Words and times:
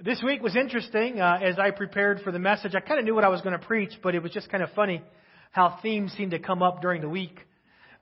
This 0.00 0.22
week 0.22 0.42
was 0.42 0.54
interesting. 0.54 1.20
Uh, 1.20 1.40
as 1.42 1.58
I 1.58 1.72
prepared 1.72 2.20
for 2.20 2.30
the 2.30 2.38
message, 2.38 2.76
I 2.76 2.80
kind 2.80 3.00
of 3.00 3.04
knew 3.04 3.16
what 3.16 3.24
I 3.24 3.28
was 3.30 3.40
going 3.40 3.58
to 3.58 3.66
preach, 3.66 3.90
but 4.00 4.14
it 4.14 4.22
was 4.22 4.30
just 4.30 4.48
kind 4.48 4.62
of 4.62 4.70
funny 4.70 5.02
how 5.50 5.80
themes 5.82 6.12
seemed 6.16 6.30
to 6.30 6.38
come 6.38 6.62
up 6.62 6.80
during 6.80 7.00
the 7.02 7.08
week. 7.08 7.36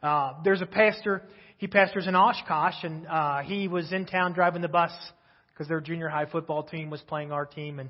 Uh, 0.03 0.35
there's 0.45 0.61
a 0.61 0.67
pastor. 0.67 1.23
He 1.57 1.69
pastors 1.69 2.07
in 2.07 2.15
Oshkosh, 2.15 2.75
and 2.83 3.07
uh, 3.07 3.39
he 3.39 3.67
was 3.67 3.95
in 3.95 4.05
town 4.05 4.35
driving 4.35 4.61
the 4.61 4.69
bus 4.69 4.93
because 5.55 5.69
their 5.69 5.81
junior 5.81 6.11
high 6.11 6.27
football 6.27 6.65
team 6.65 6.91
was 6.91 7.01
playing 7.01 7.33
our 7.33 7.47
team, 7.47 7.81
and 7.81 7.89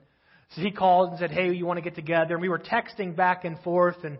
so 0.54 0.60
he 0.60 0.70
called 0.70 1.10
and 1.10 1.18
said, 1.18 1.32
"Hey, 1.32 1.52
you 1.52 1.66
want 1.66 1.78
to 1.78 1.82
get 1.82 1.96
together?" 1.96 2.34
And 2.34 2.42
we 2.42 2.48
were 2.48 2.60
texting 2.60 3.16
back 3.16 3.44
and 3.44 3.58
forth, 3.62 4.04
and 4.04 4.18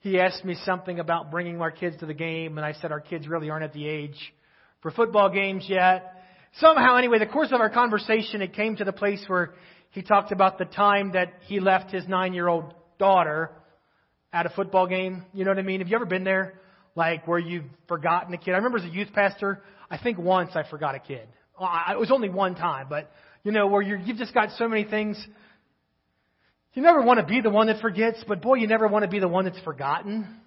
he 0.00 0.20
asked 0.20 0.44
me 0.44 0.56
something 0.66 1.00
about 1.00 1.30
bringing 1.30 1.58
our 1.62 1.70
kids 1.70 1.96
to 2.00 2.06
the 2.06 2.12
game, 2.12 2.58
and 2.58 2.66
I 2.66 2.74
said 2.74 2.92
our 2.92 3.00
kids 3.00 3.26
really 3.26 3.48
aren't 3.48 3.64
at 3.64 3.72
the 3.72 3.88
age 3.88 4.34
for 4.82 4.90
football 4.90 5.30
games 5.30 5.64
yet 5.66 6.21
somehow, 6.54 6.96
anyway, 6.96 7.18
the 7.18 7.26
course 7.26 7.48
of 7.52 7.60
our 7.60 7.70
conversation, 7.70 8.42
it 8.42 8.54
came 8.54 8.76
to 8.76 8.84
the 8.84 8.92
place 8.92 9.22
where 9.26 9.54
he 9.90 10.02
talked 10.02 10.32
about 10.32 10.58
the 10.58 10.64
time 10.64 11.12
that 11.12 11.32
he 11.46 11.60
left 11.60 11.90
his 11.90 12.06
nine 12.08 12.34
year 12.34 12.48
old 12.48 12.74
daughter 12.98 13.50
at 14.32 14.46
a 14.46 14.50
football 14.50 14.86
game. 14.86 15.24
You 15.32 15.44
know 15.44 15.50
what 15.50 15.58
I 15.58 15.62
mean? 15.62 15.80
Have 15.80 15.88
you 15.88 15.96
ever 15.96 16.06
been 16.06 16.24
there? 16.24 16.54
Like 16.94 17.26
where 17.26 17.38
you've 17.38 17.64
forgotten 17.88 18.32
a 18.34 18.38
kid? 18.38 18.52
I 18.52 18.56
remember 18.56 18.78
as 18.78 18.84
a 18.84 18.88
youth 18.88 19.12
pastor, 19.12 19.62
I 19.90 19.98
think 19.98 20.18
once 20.18 20.52
I 20.54 20.68
forgot 20.68 20.94
a 20.94 20.98
kid. 20.98 21.26
It 21.60 21.98
was 21.98 22.10
only 22.10 22.28
one 22.28 22.54
time, 22.54 22.86
but 22.88 23.10
you 23.44 23.52
know, 23.52 23.66
where 23.66 23.82
you're, 23.82 23.98
you've 23.98 24.16
just 24.16 24.34
got 24.34 24.50
so 24.56 24.68
many 24.68 24.84
things. 24.84 25.22
You 26.74 26.82
never 26.82 27.02
want 27.02 27.20
to 27.20 27.26
be 27.26 27.40
the 27.40 27.50
one 27.50 27.66
that 27.66 27.80
forgets, 27.80 28.24
but 28.26 28.40
boy, 28.40 28.54
you 28.54 28.66
never 28.66 28.88
want 28.88 29.04
to 29.04 29.10
be 29.10 29.18
the 29.18 29.28
one 29.28 29.44
that's 29.44 29.60
forgotten. 29.60 30.40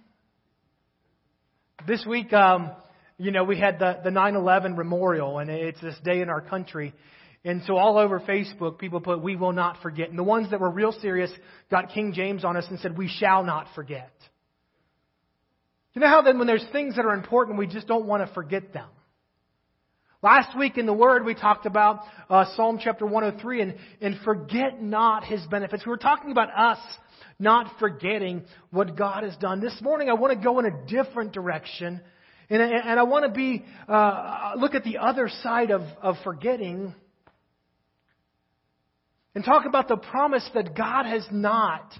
This 1.87 2.03
week, 2.07 2.33
um, 2.33 2.71
you 3.17 3.31
know, 3.31 3.43
we 3.43 3.59
had 3.59 3.79
the, 3.79 3.99
the 4.03 4.09
9-11 4.09 4.75
memorial, 4.75 5.39
and 5.39 5.49
it's 5.49 5.79
this 5.81 5.95
day 6.03 6.21
in 6.21 6.29
our 6.29 6.41
country. 6.41 6.93
And 7.45 7.61
so 7.65 7.77
all 7.77 7.97
over 7.97 8.19
Facebook, 8.19 8.77
people 8.77 8.99
put, 8.99 9.21
we 9.21 9.35
will 9.35 9.53
not 9.53 9.81
forget. 9.81 10.09
And 10.09 10.17
the 10.17 10.23
ones 10.23 10.51
that 10.51 10.59
were 10.59 10.69
real 10.69 10.91
serious 10.91 11.31
got 11.69 11.91
King 11.91 12.11
James 12.13 12.43
on 12.43 12.57
us 12.57 12.65
and 12.69 12.79
said, 12.79 12.97
we 12.97 13.07
shall 13.07 13.43
not 13.43 13.67
forget. 13.75 14.11
You 15.93 16.01
know 16.01 16.07
how 16.07 16.23
then 16.23 16.39
when 16.39 16.47
there's 16.47 16.65
things 16.73 16.97
that 16.97 17.05
are 17.05 17.13
important, 17.13 17.57
we 17.57 17.67
just 17.67 17.87
don't 17.87 18.05
want 18.05 18.27
to 18.27 18.33
forget 18.33 18.73
them. 18.73 18.89
Last 20.21 20.57
week 20.57 20.77
in 20.77 20.87
the 20.87 20.93
Word, 20.93 21.23
we 21.23 21.35
talked 21.35 21.67
about 21.67 21.99
uh, 22.29 22.45
Psalm 22.55 22.79
chapter 22.83 23.05
103 23.05 23.61
and, 23.61 23.75
and 24.01 24.19
forget 24.25 24.81
not 24.81 25.23
His 25.23 25.45
benefits. 25.47 25.85
We 25.85 25.91
were 25.91 25.97
talking 25.97 26.31
about 26.31 26.49
us 26.49 26.79
not 27.37 27.79
forgetting 27.79 28.43
what 28.71 28.97
God 28.97 29.23
has 29.23 29.37
done. 29.37 29.61
This 29.61 29.77
morning, 29.81 30.09
I 30.09 30.13
want 30.13 30.37
to 30.37 30.43
go 30.43 30.57
in 30.59 30.65
a 30.65 30.85
different 30.87 31.31
direction 31.31 32.01
and, 32.49 32.61
and 32.61 32.99
I 32.99 33.03
want 33.03 33.25
to 33.25 33.31
be, 33.31 33.65
uh, 33.87 34.53
look 34.57 34.75
at 34.75 34.83
the 34.83 34.97
other 34.99 35.29
side 35.41 35.71
of, 35.71 35.81
of 36.01 36.15
forgetting 36.23 36.93
and 39.33 39.43
talk 39.43 39.65
about 39.65 39.87
the 39.87 39.97
promise 39.97 40.47
that 40.53 40.75
God 40.75 41.05
has 41.05 41.25
not 41.31 41.93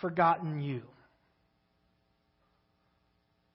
forgotten 0.00 0.60
you. 0.60 0.82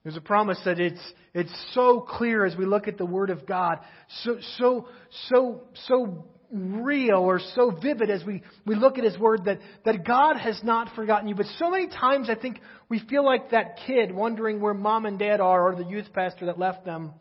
There's 0.04 0.18
a 0.18 0.22
promise 0.22 0.60
that 0.66 0.80
it's, 0.80 1.02
it's 1.34 1.54
so 1.74 2.00
clear 2.02 2.46
as 2.46 2.56
we 2.56 2.66
look 2.66 2.88
at 2.88 2.98
the 2.98 3.06
Word 3.06 3.30
of 3.30 3.46
God, 3.46 3.80
so, 4.24 4.38
so, 4.58 4.88
so, 5.30 5.62
so 5.88 6.26
real 6.52 7.18
or 7.18 7.40
so 7.56 7.72
vivid 7.72 8.10
as 8.10 8.24
we, 8.26 8.42
we 8.66 8.76
look 8.76 8.98
at 8.98 9.04
His 9.04 9.18
Word 9.18 9.46
that, 9.46 9.60
that 9.86 10.06
God 10.06 10.38
has 10.38 10.60
not 10.64 10.96
forgotten 10.96 11.28
you. 11.28 11.36
But 11.36 11.46
so 11.58 11.70
many 11.70 11.88
times 11.88 12.30
I 12.30 12.36
think 12.36 12.60
we 12.90 13.00
feel 13.10 13.24
like 13.24 13.52
that 13.52 13.80
kid 13.86 14.14
wondering 14.14 14.60
where 14.60 14.74
mom 14.74 15.06
and 15.06 15.20
dad 15.20 15.40
are 15.42 15.70
or 15.70 15.76
the 15.76 15.90
youth 15.90 16.12
pastor 16.14 16.48
that 16.48 16.58
left 16.58 16.86
them 16.86 17.14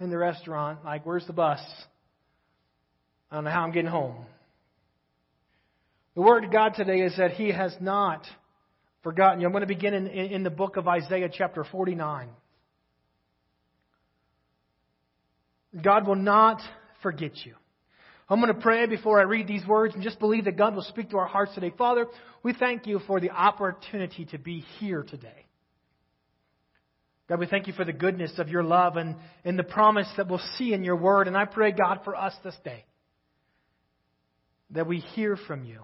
in 0.00 0.10
the 0.10 0.18
restaurant. 0.18 0.84
Like, 0.84 1.04
where's 1.04 1.26
the 1.26 1.32
bus? 1.32 1.60
I 3.30 3.36
don't 3.36 3.44
know 3.44 3.50
how 3.50 3.62
I'm 3.62 3.72
getting 3.72 3.90
home. 3.90 4.16
The 6.14 6.22
Word 6.22 6.44
of 6.44 6.52
God 6.52 6.74
today 6.74 7.00
is 7.00 7.16
that 7.16 7.32
He 7.32 7.50
has 7.50 7.74
not 7.80 8.26
forgotten 9.02 9.40
you. 9.40 9.46
I'm 9.46 9.52
going 9.52 9.62
to 9.62 9.66
begin 9.66 9.94
in, 9.94 10.06
in, 10.06 10.26
in 10.32 10.42
the 10.42 10.50
book 10.50 10.76
of 10.76 10.86
Isaiah, 10.86 11.28
chapter 11.32 11.64
49. 11.64 12.28
God 15.82 16.06
will 16.06 16.16
not 16.16 16.60
forget 17.02 17.32
you. 17.44 17.54
I'm 18.30 18.40
going 18.40 18.54
to 18.54 18.60
pray 18.60 18.86
before 18.86 19.18
I 19.18 19.22
read 19.22 19.46
these 19.46 19.66
words 19.66 19.94
and 19.94 20.02
just 20.02 20.18
believe 20.18 20.44
that 20.44 20.56
God 20.58 20.74
will 20.74 20.82
speak 20.82 21.10
to 21.10 21.18
our 21.18 21.26
hearts 21.26 21.54
today. 21.54 21.72
Father, 21.76 22.06
we 22.42 22.52
thank 22.52 22.86
you 22.86 23.00
for 23.06 23.20
the 23.20 23.30
opportunity 23.30 24.26
to 24.26 24.38
be 24.38 24.60
here 24.78 25.02
today. 25.02 25.46
God, 27.28 27.40
we 27.40 27.46
thank 27.46 27.66
you 27.66 27.72
for 27.72 27.84
the 27.84 27.92
goodness 27.92 28.32
of 28.38 28.48
your 28.48 28.62
love 28.62 28.96
and, 28.96 29.16
and 29.44 29.58
the 29.58 29.64
promise 29.64 30.08
that 30.16 30.28
we'll 30.28 30.40
see 30.56 30.72
in 30.72 30.82
your 30.82 30.96
word. 30.96 31.26
And 31.26 31.36
I 31.36 31.46
pray, 31.46 31.72
God, 31.72 32.00
for 32.04 32.14
us 32.14 32.34
this 32.44 32.56
day 32.64 32.84
that 34.70 34.86
we 34.86 34.98
hear 34.98 35.36
from 35.36 35.64
you. 35.64 35.80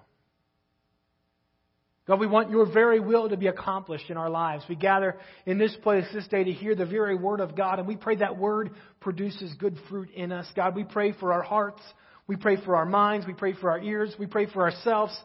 God, 2.06 2.21
we 2.21 2.27
want 2.27 2.50
your 2.50 2.71
very 2.71 3.00
will 3.00 3.31
to 3.31 3.37
be 3.38 3.47
accomplished 3.47 4.10
in 4.10 4.19
our 4.19 4.28
lives. 4.28 4.65
We 4.69 4.77
gather 4.77 5.16
in 5.47 5.56
this 5.56 5.75
place 5.83 6.04
this 6.12 6.28
day 6.28 6.44
to 6.44 6.53
hear 6.53 6.75
the 6.75 6.84
very 6.84 7.15
word 7.15 7.41
of 7.41 7.56
God, 7.56 7.78
and 7.78 7.88
we 7.88 7.97
pray 7.97 8.16
that 8.16 8.37
word 8.37 8.72
produces 9.00 9.54
good 9.59 9.78
fruit 9.88 10.10
in 10.10 10.31
us. 10.31 10.47
God, 10.54 10.77
we 10.77 10.84
pray 10.84 11.12
for 11.12 11.33
our 11.33 11.43
hearts. 11.43 11.81
We 12.27 12.37
pray 12.37 12.57
for 12.65 12.77
our 12.77 12.87
minds. 12.87 13.27
We 13.27 13.35
pray 13.35 13.53
for 13.53 13.71
our 13.71 13.81
ears. 13.81 14.15
We 14.19 14.27
pray 14.27 14.47
for 14.47 14.62
ourselves 14.62 15.17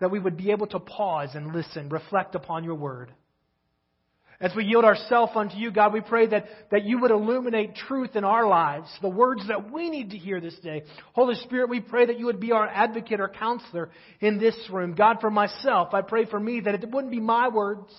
that 0.00 0.10
we 0.10 0.18
would 0.18 0.36
be 0.36 0.50
able 0.50 0.66
to 0.68 0.80
pause 0.80 1.30
and 1.34 1.54
listen, 1.54 1.88
reflect 1.88 2.34
upon 2.34 2.64
your 2.64 2.74
word. 2.74 3.12
As 4.40 4.52
we 4.54 4.64
yield 4.64 4.84
ourselves 4.84 5.32
unto 5.36 5.56
you, 5.56 5.70
God, 5.70 5.92
we 5.92 6.00
pray 6.00 6.26
that, 6.26 6.46
that 6.70 6.84
you 6.84 6.98
would 7.00 7.12
illuminate 7.12 7.76
truth 7.76 8.16
in 8.16 8.24
our 8.24 8.46
lives, 8.46 8.88
the 9.00 9.08
words 9.08 9.46
that 9.48 9.70
we 9.72 9.88
need 9.88 10.10
to 10.10 10.18
hear 10.18 10.40
this 10.40 10.58
day. 10.58 10.82
Holy 11.12 11.36
Spirit, 11.36 11.70
we 11.70 11.80
pray 11.80 12.06
that 12.06 12.18
you 12.18 12.26
would 12.26 12.40
be 12.40 12.52
our 12.52 12.66
advocate 12.66 13.20
or 13.20 13.28
counselor 13.28 13.90
in 14.20 14.38
this 14.38 14.56
room. 14.70 14.94
God, 14.96 15.18
for 15.20 15.30
myself, 15.30 15.94
I 15.94 16.02
pray 16.02 16.26
for 16.26 16.40
me 16.40 16.60
that 16.60 16.74
it 16.74 16.90
wouldn't 16.90 17.12
be 17.12 17.20
my 17.20 17.48
words, 17.48 17.92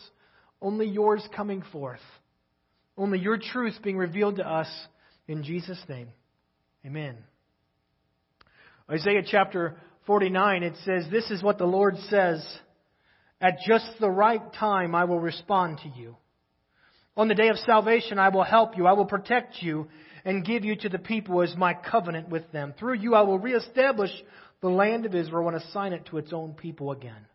only 0.61 0.87
yours 0.87 1.27
coming 1.35 1.63
forth. 1.71 2.01
Only 2.97 3.19
your 3.19 3.37
truth 3.37 3.75
being 3.81 3.97
revealed 3.97 4.37
to 4.37 4.47
us 4.47 4.69
in 5.27 5.43
Jesus' 5.43 5.81
name. 5.87 6.09
Amen. 6.85 7.17
Isaiah 8.89 9.23
chapter 9.25 9.77
49, 10.05 10.63
it 10.63 10.75
says, 10.85 11.05
This 11.09 11.31
is 11.31 11.41
what 11.41 11.57
the 11.57 11.65
Lord 11.65 11.97
says. 12.09 12.45
At 13.41 13.57
just 13.67 13.85
the 13.99 14.09
right 14.09 14.41
time, 14.53 14.93
I 14.93 15.05
will 15.05 15.19
respond 15.19 15.79
to 15.79 15.89
you. 15.89 16.15
On 17.17 17.27
the 17.27 17.35
day 17.35 17.47
of 17.47 17.57
salvation, 17.57 18.19
I 18.19 18.29
will 18.29 18.43
help 18.43 18.77
you. 18.77 18.85
I 18.85 18.93
will 18.93 19.05
protect 19.05 19.61
you 19.61 19.87
and 20.23 20.45
give 20.45 20.63
you 20.63 20.75
to 20.75 20.89
the 20.89 20.99
people 20.99 21.41
as 21.41 21.55
my 21.55 21.73
covenant 21.73 22.29
with 22.29 22.51
them. 22.51 22.73
Through 22.77 22.95
you, 22.95 23.15
I 23.15 23.21
will 23.21 23.39
reestablish 23.39 24.11
the 24.61 24.69
land 24.69 25.05
of 25.05 25.15
Israel 25.15 25.47
and 25.47 25.57
assign 25.57 25.93
it 25.93 26.05
to 26.07 26.17
its 26.17 26.31
own 26.31 26.53
people 26.53 26.91
again. 26.91 27.25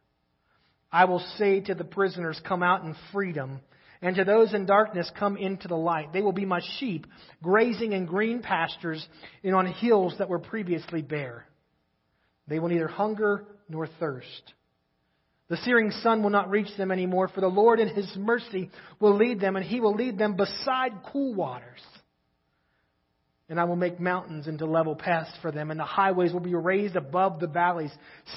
I 0.92 1.06
will 1.06 1.24
say 1.36 1.60
to 1.62 1.74
the 1.74 1.84
prisoners, 1.84 2.40
Come 2.46 2.62
out 2.62 2.84
in 2.84 2.94
freedom 3.12 3.60
and 4.02 4.16
to 4.16 4.24
those 4.24 4.54
in 4.54 4.66
darkness 4.66 5.10
come 5.18 5.36
into 5.36 5.68
the 5.68 5.76
light. 5.76 6.12
They 6.12 6.22
will 6.22 6.32
be 6.32 6.46
my 6.46 6.60
sheep, 6.78 7.06
grazing 7.42 7.92
in 7.92 8.06
green 8.06 8.40
pastures 8.40 9.06
and 9.44 9.54
on 9.54 9.66
hills 9.66 10.14
that 10.18 10.28
were 10.28 10.38
previously 10.38 11.02
bare. 11.02 11.46
They 12.48 12.58
will 12.58 12.68
neither 12.68 12.88
hunger 12.88 13.46
nor 13.68 13.86
thirst. 13.86 14.54
The 15.48 15.56
searing 15.58 15.90
sun 15.90 16.22
will 16.22 16.30
not 16.30 16.48
reach 16.48 16.74
them 16.76 16.92
anymore, 16.92 17.28
for 17.28 17.40
the 17.40 17.48
Lord 17.48 17.80
in 17.80 17.88
His 17.88 18.10
mercy 18.16 18.70
will 19.00 19.16
lead 19.16 19.40
them, 19.40 19.56
and 19.56 19.64
He 19.64 19.80
will 19.80 19.94
lead 19.94 20.16
them 20.16 20.36
beside 20.36 20.92
cool 21.12 21.34
waters. 21.34 21.80
And 23.48 23.58
I 23.58 23.64
will 23.64 23.74
make 23.74 23.98
mountains 23.98 24.46
into 24.46 24.64
level 24.64 24.94
paths 24.94 25.32
for 25.42 25.50
them, 25.50 25.72
and 25.72 25.80
the 25.80 25.84
highways 25.84 26.32
will 26.32 26.38
be 26.38 26.54
raised 26.54 26.94
above 26.94 27.40
the 27.40 27.48
valleys. 27.48 27.90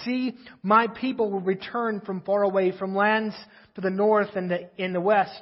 See, 0.03 0.35
my 0.63 0.88
people 0.88 1.30
will 1.30 1.40
return 1.40 2.01
from 2.01 2.22
far 2.22 2.41
away, 2.41 2.75
from 2.75 2.95
lands 2.95 3.35
to 3.75 3.81
the 3.81 3.91
north 3.91 4.35
and 4.35 4.50
the, 4.50 4.69
in 4.78 4.91
the 4.91 5.00
west, 5.00 5.41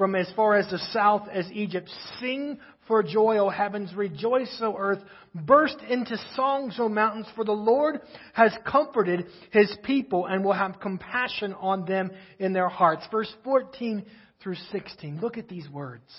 from 0.00 0.14
as 0.14 0.32
far 0.34 0.56
as 0.56 0.66
the 0.70 0.78
south 0.94 1.28
as 1.30 1.44
Egypt. 1.52 1.86
Sing 2.20 2.58
for 2.88 3.02
joy, 3.02 3.36
O 3.36 3.50
heavens. 3.50 3.92
Rejoice, 3.94 4.50
O 4.62 4.74
earth. 4.74 5.00
Burst 5.34 5.76
into 5.90 6.16
songs, 6.34 6.76
O 6.78 6.88
mountains, 6.88 7.26
for 7.36 7.44
the 7.44 7.52
Lord 7.52 8.00
has 8.32 8.50
comforted 8.66 9.26
his 9.50 9.70
people 9.84 10.24
and 10.24 10.42
will 10.42 10.54
have 10.54 10.80
compassion 10.80 11.52
on 11.52 11.84
them 11.84 12.12
in 12.38 12.54
their 12.54 12.70
hearts. 12.70 13.06
Verse 13.10 13.30
14 13.44 14.06
through 14.42 14.54
16. 14.72 15.20
Look 15.20 15.36
at 15.36 15.48
these 15.50 15.68
words. 15.68 16.10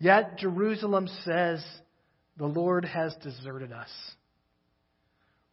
Yet 0.00 0.36
Jerusalem 0.36 1.08
says, 1.24 1.64
The 2.36 2.46
Lord 2.46 2.84
has 2.84 3.14
deserted 3.22 3.70
us. 3.70 3.90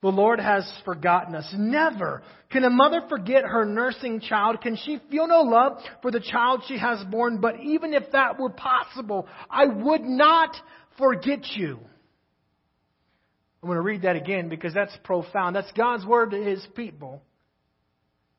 The 0.04 0.10
Lord 0.10 0.42
has 0.42 0.70
forgotten 0.84 1.34
us. 1.34 1.50
Never 1.58 2.24
can 2.52 2.66
a 2.66 2.70
mother 2.70 3.04
forget 3.08 3.46
her 3.46 3.64
nursing 3.64 4.20
child. 4.20 4.60
Can 4.60 4.76
she 4.76 5.00
feel 5.10 5.28
no 5.28 5.44
love 5.44 5.78
for 6.02 6.12
the 6.12 6.20
child 6.20 6.64
she 6.68 6.78
has 6.78 7.02
born? 7.06 7.40
But 7.40 7.62
even 7.62 7.94
if 7.94 8.12
that 8.12 8.38
were 8.38 8.50
possible, 8.50 9.30
I 9.50 9.66
would 9.66 10.02
not 10.02 10.54
forget 10.98 11.48
you. 11.56 11.80
I'm 13.62 13.68
going 13.68 13.78
to 13.78 13.82
read 13.82 14.02
that 14.02 14.18
again 14.18 14.50
because 14.50 14.74
that's 14.74 14.96
profound. 15.06 15.56
That's 15.56 15.72
God's 15.72 16.06
word 16.06 16.32
to 16.32 16.38
his 16.38 16.68
people. 16.76 17.24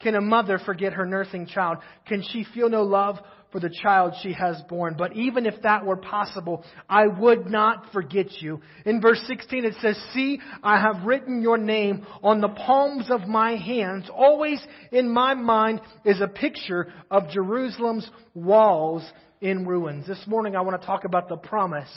Can 0.01 0.15
a 0.15 0.21
mother 0.21 0.59
forget 0.59 0.95
her 0.95 1.07
nursing 1.07 1.47
child? 1.47 1.79
Can 2.07 2.23
she 2.23 2.45
feel 2.53 2.69
no 2.69 2.83
love 2.83 3.19
for 3.53 3.61
the 3.61 3.71
child 3.83 4.15
she 4.23 4.33
has 4.33 4.61
born? 4.69 4.97
But 4.99 5.17
even 5.17 5.47
if 5.47 5.63
that 5.63 5.87
were 5.87 5.97
possible, 5.97 6.65
I 6.89 7.07
would 7.07 7.47
not 7.47 7.93
forget 7.93 8.43
you. 8.43 8.61
In 8.85 9.01
verse 9.01 9.23
16 9.27 9.65
it 9.65 9.75
says, 9.81 9.97
See, 10.13 10.41
I 10.63 10.81
have 10.81 11.07
written 11.07 11.43
your 11.43 11.59
name 11.59 12.05
on 12.23 12.41
the 12.41 12.49
palms 12.49 13.11
of 13.11 13.29
my 13.29 13.57
hands. 13.57 14.11
Always 14.13 14.65
in 14.91 15.09
my 15.09 15.35
mind 15.35 15.81
is 16.05 16.21
a 16.21 16.29
picture 16.29 16.93
of 17.11 17.31
Jerusalem's 17.31 18.09
walls 18.35 19.09
in 19.41 19.67
ruins. 19.67 20.07
This 20.07 20.23
morning 20.27 20.57
I 20.57 20.63
want 20.63 20.81
to 20.81 20.87
talk 20.87 21.05
about 21.05 21.29
the 21.29 21.37
promise 21.37 21.93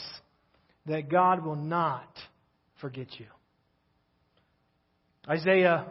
that 0.86 1.10
God 1.10 1.44
will 1.44 1.56
not 1.56 2.16
forget 2.80 3.08
you. 3.18 3.26
Isaiah 5.28 5.86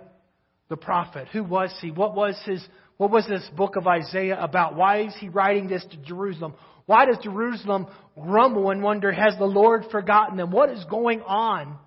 the 0.70 0.78
prophet. 0.78 1.28
Who 1.34 1.44
was 1.44 1.74
he? 1.82 1.92
What 1.92 2.16
was 2.16 2.40
his 2.46 2.66
what 2.98 3.12
was 3.12 3.28
this 3.28 3.48
book 3.56 3.76
of 3.76 3.86
Isaiah 3.86 4.40
about? 4.40 4.76
Why 4.76 5.02
is 5.02 5.16
he 5.20 5.30
writing 5.30 5.68
this 5.68 5.86
to 5.92 5.98
Jerusalem? 5.98 6.56
Why 6.88 7.06
does 7.06 7.18
Jerusalem 7.22 7.88
grumble 8.20 8.72
and 8.72 8.82
wonder, 8.82 9.12
has 9.12 9.38
the 9.38 9.46
Lord 9.46 9.86
forgotten 9.92 10.38
them? 10.38 10.52
What 10.52 10.72
is 10.72 10.84
going 10.86 11.22
on? 11.22 11.78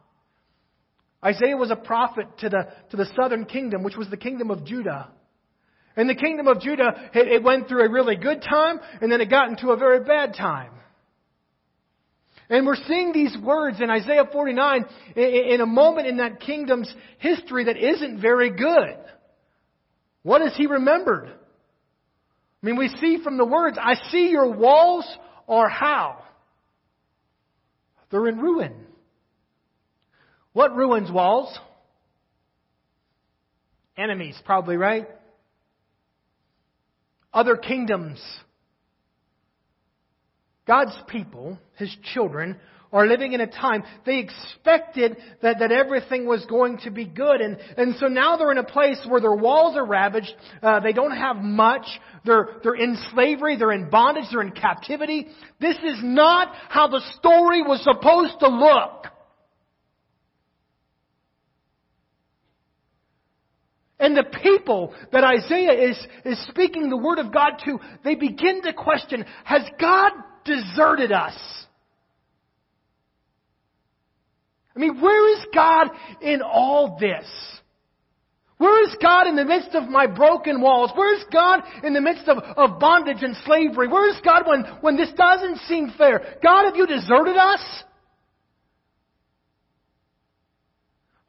Isaiah 1.25 1.56
was 1.56 1.71
a 1.71 1.77
prophet 1.77 2.27
to 2.38 2.49
the, 2.49 2.69
to 2.91 2.97
the 2.97 3.06
southern 3.21 3.44
kingdom, 3.47 3.82
which 3.82 3.97
was 3.97 4.09
the 4.09 4.17
kingdom 4.17 4.50
of 4.50 4.65
Judah. 4.65 5.11
And 5.97 6.09
the 6.09 6.15
kingdom 6.15 6.47
of 6.47 6.61
Judah, 6.61 7.11
it, 7.12 7.29
it 7.29 7.43
went 7.43 7.69
through 7.69 7.85
a 7.85 7.91
really 7.91 8.17
good 8.17 8.43
time, 8.43 8.79
and 9.00 9.11
then 9.11 9.21
it 9.21 9.29
got 9.29 9.49
into 9.49 9.71
a 9.71 9.76
very 9.76 10.05
bad 10.05 10.35
time. 10.35 10.71
And 12.50 12.67
we're 12.67 12.75
seeing 12.88 13.12
these 13.12 13.37
words 13.41 13.81
in 13.81 13.88
Isaiah 13.88 14.29
49 14.31 14.85
in 15.14 15.61
a 15.61 15.67
moment 15.67 16.08
in 16.08 16.17
that 16.17 16.41
kingdom's 16.41 16.93
history 17.19 17.64
that 17.64 17.76
isn't 17.76 18.20
very 18.20 18.50
good. 18.50 18.99
What 20.23 20.43
he 20.56 20.67
remembered? 20.67 21.29
I 21.29 22.67
mean, 22.67 22.76
we 22.76 22.88
see 23.00 23.19
from 23.23 23.38
the 23.38 23.44
words, 23.44 23.79
I 23.81 23.94
see 24.11 24.31
your 24.31 24.50
walls 24.52 25.06
are 25.49 25.69
how? 25.69 26.19
They're 28.11 28.26
in 28.26 28.38
ruin. 28.38 28.75
What 30.52 30.75
ruins 30.75 31.11
walls? 31.11 31.56
Enemies, 33.97 34.37
probably, 34.44 34.76
right? 34.76 35.08
Other 37.32 37.56
kingdoms 37.56 38.20
God's 40.70 40.96
people, 41.08 41.58
His 41.78 41.93
children, 42.14 42.56
are 42.93 43.05
living 43.05 43.32
in 43.32 43.40
a 43.40 43.46
time 43.49 43.82
they 44.06 44.19
expected 44.19 45.17
that, 45.43 45.58
that 45.58 45.72
everything 45.72 46.26
was 46.26 46.46
going 46.46 46.78
to 46.84 46.93
be 46.93 47.06
good. 47.06 47.40
And, 47.40 47.58
and 47.76 47.96
so 47.96 48.06
now 48.06 48.37
they're 48.37 48.52
in 48.52 48.58
a 48.58 48.62
place 48.62 49.05
where 49.08 49.20
their 49.20 49.34
walls 49.34 49.76
are 49.76 49.84
ravaged. 49.84 50.32
Uh, 50.62 50.78
they 50.78 50.93
don't 50.93 51.17
have 51.17 51.38
much. 51.38 51.87
They're, 52.25 52.61
they're 52.62 52.76
in 52.76 52.96
slavery. 53.12 53.56
They're 53.56 53.72
in 53.72 53.90
bondage. 53.90 54.26
They're 54.31 54.43
in 54.43 54.52
captivity. 54.52 55.26
This 55.61 55.76
is 55.78 55.99
not 56.05 56.55
how 56.69 56.87
the 56.87 57.02
story 57.16 57.62
was 57.62 57.82
supposed 57.82 58.38
to 58.38 58.46
look. 58.46 59.06
And 63.99 64.16
the 64.16 64.38
people 64.40 64.94
that 65.11 65.25
Isaiah 65.25 65.90
is, 65.90 65.99
is 66.25 66.46
speaking 66.46 66.90
the 66.90 66.96
word 66.96 67.19
of 67.19 67.34
God 67.34 67.55
to, 67.64 67.81
they 68.05 68.14
begin 68.14 68.62
to 68.62 68.73
question, 68.73 69.25
has 69.43 69.62
God 69.81 70.12
deserted 70.55 71.12
us. 71.12 71.35
I 74.75 74.79
mean, 74.79 75.00
where 75.00 75.38
is 75.38 75.47
God 75.55 75.88
in 76.20 76.43
all 76.43 76.97
this? 76.99 77.26
Where 78.58 78.85
is 78.85 78.94
God 79.00 79.26
in 79.26 79.37
the 79.37 79.44
midst 79.44 79.75
of 79.75 79.88
my 79.88 80.06
broken 80.06 80.61
walls? 80.61 80.91
Where 80.94 81.14
is 81.14 81.25
God 81.32 81.61
in 81.82 81.94
the 81.94 82.00
midst 82.00 82.29
of, 82.29 82.38
of 82.38 82.79
bondage 82.79 83.23
and 83.23 83.35
slavery? 83.47 83.88
Where 83.88 84.11
is 84.11 84.20
God 84.23 84.47
when, 84.47 84.64
when 84.82 84.97
this 84.97 85.11
doesn't 85.17 85.58
seem 85.61 85.93
fair? 85.97 86.37
God, 86.43 86.67
have 86.67 86.76
you 86.76 86.87
deserted 86.87 87.37
us? 87.37 87.61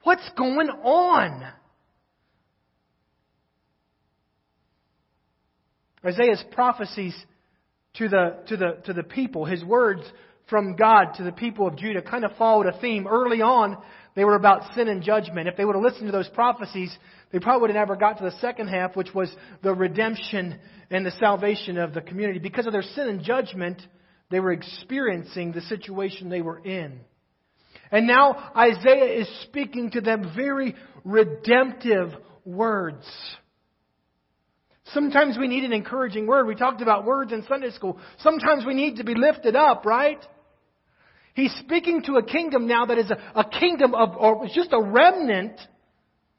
What's 0.03 0.29
going 0.37 0.67
on? 0.69 1.47
Isaiah's 6.03 6.43
prophecies 6.51 7.15
to 7.95 8.07
the, 8.07 8.37
to 8.47 8.57
the, 8.57 8.77
to 8.85 8.93
the 8.93 9.03
people. 9.03 9.45
His 9.45 9.63
words 9.63 10.01
from 10.49 10.75
God 10.75 11.13
to 11.15 11.23
the 11.23 11.31
people 11.31 11.67
of 11.67 11.77
Judah 11.77 12.01
kind 12.01 12.25
of 12.25 12.35
followed 12.37 12.67
a 12.67 12.79
theme. 12.79 13.07
Early 13.07 13.41
on, 13.41 13.77
they 14.15 14.25
were 14.25 14.35
about 14.35 14.73
sin 14.75 14.87
and 14.87 15.01
judgment. 15.01 15.47
If 15.47 15.55
they 15.55 15.65
would 15.65 15.75
have 15.75 15.83
listened 15.83 16.07
to 16.07 16.11
those 16.11 16.29
prophecies, 16.29 16.95
they 17.31 17.39
probably 17.39 17.61
would 17.61 17.75
have 17.75 17.87
never 17.87 17.95
got 17.95 18.17
to 18.17 18.23
the 18.23 18.37
second 18.39 18.67
half, 18.67 18.95
which 18.95 19.13
was 19.13 19.33
the 19.63 19.73
redemption 19.73 20.59
and 20.89 21.05
the 21.05 21.11
salvation 21.11 21.77
of 21.77 21.93
the 21.93 22.01
community. 22.01 22.39
Because 22.39 22.67
of 22.67 22.73
their 22.73 22.81
sin 22.81 23.07
and 23.07 23.23
judgment, 23.23 23.81
they 24.29 24.39
were 24.39 24.51
experiencing 24.51 25.51
the 25.51 25.61
situation 25.61 26.29
they 26.29 26.41
were 26.41 26.59
in. 26.59 26.99
And 27.91 28.07
now 28.07 28.51
Isaiah 28.55 29.21
is 29.21 29.29
speaking 29.43 29.91
to 29.91 30.01
them 30.01 30.31
very 30.35 30.75
redemptive 31.03 32.09
words. 32.45 33.05
Sometimes 34.93 35.37
we 35.37 35.47
need 35.47 35.63
an 35.63 35.73
encouraging 35.73 36.27
word. 36.27 36.47
We 36.47 36.55
talked 36.55 36.81
about 36.81 37.05
words 37.05 37.31
in 37.31 37.43
Sunday 37.47 37.71
school. 37.71 37.99
Sometimes 38.19 38.65
we 38.65 38.73
need 38.73 38.97
to 38.97 39.03
be 39.03 39.15
lifted 39.15 39.55
up, 39.55 39.85
right? 39.85 40.19
He's 41.33 41.53
speaking 41.65 42.03
to 42.03 42.15
a 42.15 42.23
kingdom 42.23 42.67
now 42.67 42.85
that 42.85 42.97
is 42.97 43.09
a, 43.09 43.39
a 43.39 43.45
kingdom 43.45 43.95
of, 43.95 44.17
or 44.17 44.45
it's 44.45 44.55
just 44.55 44.73
a 44.73 44.81
remnant. 44.81 45.59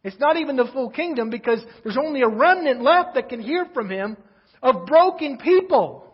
It's 0.04 0.18
not 0.18 0.36
even 0.36 0.56
the 0.56 0.68
full 0.72 0.90
kingdom 0.90 1.30
because 1.30 1.64
there's 1.82 1.96
only 1.96 2.22
a 2.22 2.28
remnant 2.28 2.82
left 2.82 3.14
that 3.14 3.28
can 3.28 3.40
hear 3.40 3.66
from 3.72 3.88
him 3.88 4.16
of 4.62 4.86
broken 4.86 5.38
people. 5.38 6.04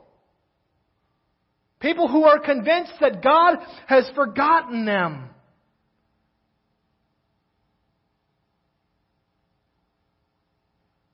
People 1.80 2.08
who 2.08 2.24
are 2.24 2.38
convinced 2.38 2.92
that 3.00 3.22
God 3.22 3.58
has 3.86 4.08
forgotten 4.14 4.84
them. 4.84 5.30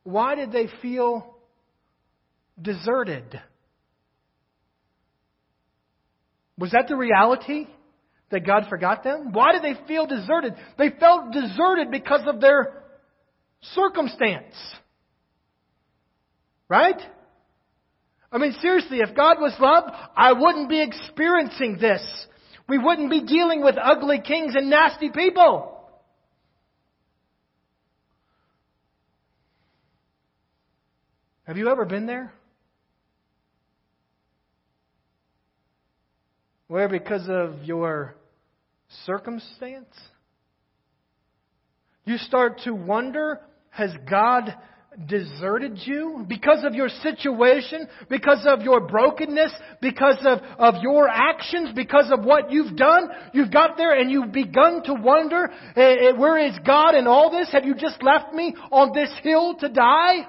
Why 0.04 0.34
did 0.34 0.52
they 0.52 0.68
feel 0.80 1.34
deserted? 2.60 3.40
Was 6.56 6.70
that 6.70 6.86
the 6.88 6.96
reality? 6.96 7.66
That 8.30 8.46
God 8.46 8.64
forgot 8.68 9.04
them? 9.04 9.32
Why 9.32 9.52
did 9.52 9.62
they 9.62 9.86
feel 9.86 10.06
deserted? 10.06 10.54
They 10.78 10.90
felt 10.98 11.32
deserted 11.32 11.90
because 11.90 12.22
of 12.26 12.40
their 12.40 12.82
circumstance. 13.74 14.54
Right? 16.68 17.00
I 18.32 18.38
mean, 18.38 18.54
seriously, 18.60 18.98
if 18.98 19.14
God 19.14 19.36
was 19.40 19.54
love, 19.60 19.84
I 20.16 20.32
wouldn't 20.32 20.68
be 20.68 20.82
experiencing 20.82 21.78
this. 21.80 22.02
We 22.68 22.78
wouldn't 22.78 23.10
be 23.10 23.22
dealing 23.22 23.62
with 23.62 23.76
ugly 23.80 24.20
kings 24.20 24.54
and 24.56 24.70
nasty 24.70 25.10
people. 25.10 25.73
Have 31.44 31.58
you 31.58 31.68
ever 31.68 31.84
been 31.84 32.06
there? 32.06 32.32
Where, 36.68 36.88
because 36.88 37.28
of 37.28 37.62
your 37.64 38.14
circumstance, 39.04 39.94
you 42.06 42.16
start 42.16 42.60
to 42.64 42.74
wonder 42.74 43.40
has 43.70 43.90
God 44.08 44.54
deserted 45.06 45.78
you 45.84 46.24
because 46.28 46.64
of 46.64 46.74
your 46.74 46.88
situation, 46.88 47.88
because 48.08 48.46
of 48.46 48.62
your 48.62 48.80
brokenness, 48.80 49.52
because 49.82 50.18
of, 50.24 50.38
of 50.58 50.82
your 50.82 51.08
actions, 51.08 51.70
because 51.74 52.10
of 52.10 52.24
what 52.24 52.50
you've 52.52 52.76
done. 52.76 53.08
You've 53.32 53.52
got 53.52 53.76
there 53.76 53.98
and 53.98 54.10
you've 54.10 54.32
begun 54.32 54.82
to 54.84 54.94
wonder, 54.94 55.50
eh, 55.76 55.80
eh, 55.80 56.12
where 56.12 56.38
is 56.38 56.56
God 56.64 56.94
in 56.94 57.06
all 57.06 57.30
this? 57.30 57.50
Have 57.52 57.64
you 57.64 57.74
just 57.74 58.02
left 58.02 58.32
me 58.32 58.54
on 58.70 58.92
this 58.94 59.10
hill 59.22 59.56
to 59.56 59.68
die? 59.68 60.26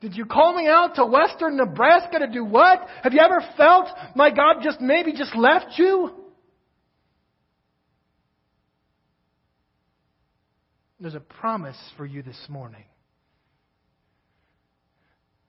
Did 0.00 0.16
you 0.16 0.24
call 0.24 0.54
me 0.54 0.66
out 0.66 0.94
to 0.94 1.04
western 1.04 1.56
Nebraska 1.56 2.20
to 2.20 2.26
do 2.26 2.44
what? 2.44 2.86
Have 3.02 3.12
you 3.12 3.20
ever 3.20 3.44
felt 3.56 3.88
my 4.14 4.30
God 4.30 4.56
just 4.62 4.80
maybe 4.80 5.12
just 5.12 5.36
left 5.36 5.78
you? 5.78 6.10
There's 10.98 11.14
a 11.14 11.20
promise 11.20 11.78
for 11.96 12.06
you 12.06 12.22
this 12.22 12.38
morning. 12.48 12.84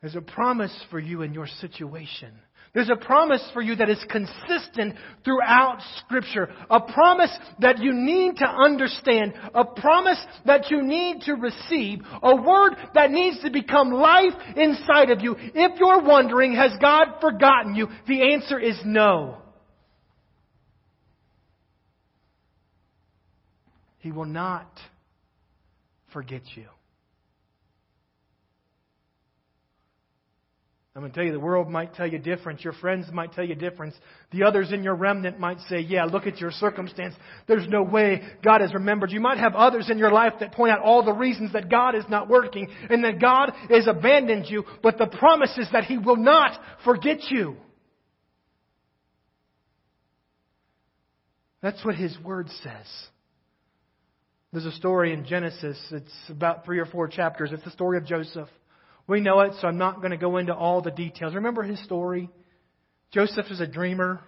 There's 0.02 0.16
a 0.16 0.22
promise 0.22 0.74
for 0.90 1.00
you 1.00 1.22
in 1.22 1.34
your 1.34 1.48
situation. 1.48 2.34
There's 2.74 2.90
a 2.90 2.96
promise 2.96 3.44
for 3.54 3.62
you 3.62 3.76
that 3.76 3.90
is 3.90 4.04
consistent 4.10 4.96
throughout 5.26 5.80
Scripture. 6.00 6.50
A 6.70 6.80
promise 6.80 7.32
that 7.60 7.80
you 7.80 7.92
need 7.94 8.38
to 8.38 8.48
understand. 8.48 9.34
A 9.54 9.66
promise 9.66 10.24
that 10.46 10.72
you 10.72 10.82
need 10.82 11.22
to 11.24 11.34
receive. 11.34 12.00
A 12.24 12.36
word 12.36 12.76
that 12.94 13.12
needs 13.12 13.42
to 13.42 13.50
become 13.50 13.92
life 13.92 14.34
inside 14.56 15.10
of 15.10 15.20
you. 15.20 15.36
If 15.38 15.80
you're 15.80 16.02
wondering, 16.02 16.56
has 16.56 16.72
God 16.82 17.20
forgotten 17.20 17.76
you? 17.76 17.90
The 18.08 18.34
answer 18.34 18.58
is 18.58 18.80
no. 18.86 19.38
He 24.00 24.14
will 24.14 24.26
not 24.26 24.80
forget 26.14 26.42
you. 26.56 26.68
I'm 30.94 31.02
going 31.02 31.14
to 31.14 31.16
tell 31.16 31.26
you, 31.26 31.32
the 31.32 31.40
world 31.40 31.70
might 31.70 31.94
tell 31.94 32.08
you 32.08 32.20
different. 32.20 32.66
Your 32.66 32.74
friends 32.74 33.06
might 33.14 33.32
tell 33.32 33.46
you 33.46 33.56
different. 33.56 33.94
The 34.32 34.44
others 34.44 34.74
in 34.74 34.84
your 34.84 34.96
remnant 34.96 35.40
might 35.40 35.60
say, 35.70 35.80
yeah, 35.80 36.04
look 36.04 36.28
at 36.28 36.40
your 36.40 36.52
circumstance. 36.52 37.16
There's 37.48 37.68
no 37.70 37.82
way 37.82 38.22
God 38.44 38.60
has 38.60 38.74
remembered. 38.74 39.12
You 39.12 39.22
might 39.22 39.38
have 39.38 39.56
others 39.56 39.90
in 39.90 39.98
your 39.98 40.12
life 40.12 40.34
that 40.42 40.52
point 40.52 40.74
out 40.74 40.82
all 40.82 41.06
the 41.06 41.14
reasons 41.14 41.54
that 41.54 41.70
God 41.70 41.96
is 41.96 42.04
not 42.10 42.28
working 42.28 42.68
and 42.90 43.06
that 43.06 43.22
God 43.22 43.54
has 43.70 43.88
abandoned 43.88 44.48
you, 44.50 44.66
but 44.84 44.98
the 44.98 45.08
promise 45.08 45.58
is 45.58 45.70
that 45.72 45.86
He 45.86 45.98
will 45.98 46.18
not 46.18 46.60
forget 46.84 47.20
you. 47.30 47.56
That's 51.62 51.86
what 51.86 51.96
His 51.96 52.18
Word 52.20 52.50
says. 52.64 52.88
There's 54.52 54.66
a 54.66 54.74
story 54.74 55.14
in 55.14 55.26
Genesis. 55.26 55.80
It's 55.90 56.12
about 56.28 56.66
three 56.66 56.80
or 56.80 56.86
four 56.86 57.08
chapters. 57.08 57.52
It's 57.54 57.64
the 57.64 57.72
story 57.72 57.98
of 57.98 58.06
Joseph. 58.06 58.50
We 59.12 59.20
know 59.20 59.42
it, 59.42 59.56
so 59.60 59.68
I'm 59.68 59.78
not 59.78 59.98
going 59.98 60.12
to 60.12 60.18
go 60.18 60.38
into 60.38 60.56
all 60.56 60.82
the 60.82 60.90
details. 60.90 61.36
Remember 61.36 61.64
his 61.64 61.84
story? 61.84 62.30
Joseph 63.12 63.48
is 63.52 63.60
a 63.60 63.68
dreamer, 63.68 64.22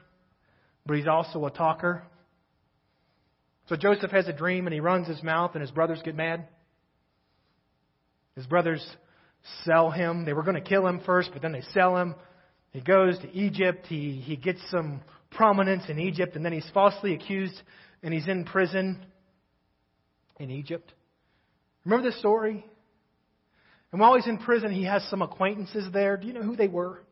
but 0.85 0.97
he's 0.97 1.07
also 1.07 1.45
a 1.45 1.51
talker. 1.51 2.03
So 3.69 3.77
Joseph 3.77 4.11
has 4.11 4.27
a 4.27 4.33
dream 4.33 4.67
and 4.67 4.73
he 4.73 4.81
runs 4.81 5.07
his 5.07 5.23
mouth, 5.23 5.51
and 5.53 5.61
his 5.61 5.71
brothers 5.71 6.01
get 6.03 6.17
mad. 6.17 6.49
His 8.35 8.45
brothers 8.45 8.85
sell 9.63 9.89
him. 9.89 10.25
They 10.25 10.33
were 10.33 10.43
going 10.43 10.61
to 10.61 10.69
kill 10.69 10.85
him 10.85 10.99
first, 11.05 11.29
but 11.31 11.41
then 11.41 11.53
they 11.53 11.63
sell 11.73 11.95
him. 11.95 12.15
He 12.71 12.81
goes 12.81 13.17
to 13.19 13.31
Egypt. 13.31 13.85
He, 13.87 14.21
he 14.21 14.35
gets 14.35 14.59
some 14.69 14.99
prominence 15.31 15.83
in 15.87 15.97
Egypt, 15.97 16.35
and 16.35 16.43
then 16.43 16.51
he's 16.51 16.69
falsely 16.73 17.13
accused, 17.13 17.55
and 18.03 18.13
he's 18.13 18.27
in 18.27 18.43
prison 18.43 19.05
in 20.41 20.51
Egypt. 20.51 20.91
Remember 21.85 22.09
this 22.09 22.19
story? 22.19 22.65
And 23.93 24.01
while 24.01 24.15
he's 24.15 24.27
in 24.27 24.39
prison, 24.39 24.71
he 24.71 24.85
has 24.85 25.03
some 25.09 25.21
acquaintances 25.21 25.87
there. 25.93 26.17
Do 26.17 26.25
you 26.25 26.33
know 26.33 26.41
who 26.41 26.55
they 26.55 26.67
were? 26.67 27.03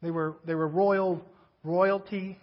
They 0.00 0.12
were, 0.12 0.36
they 0.46 0.54
were 0.54 0.68
royal 0.68 1.20
royalty, 1.64 2.38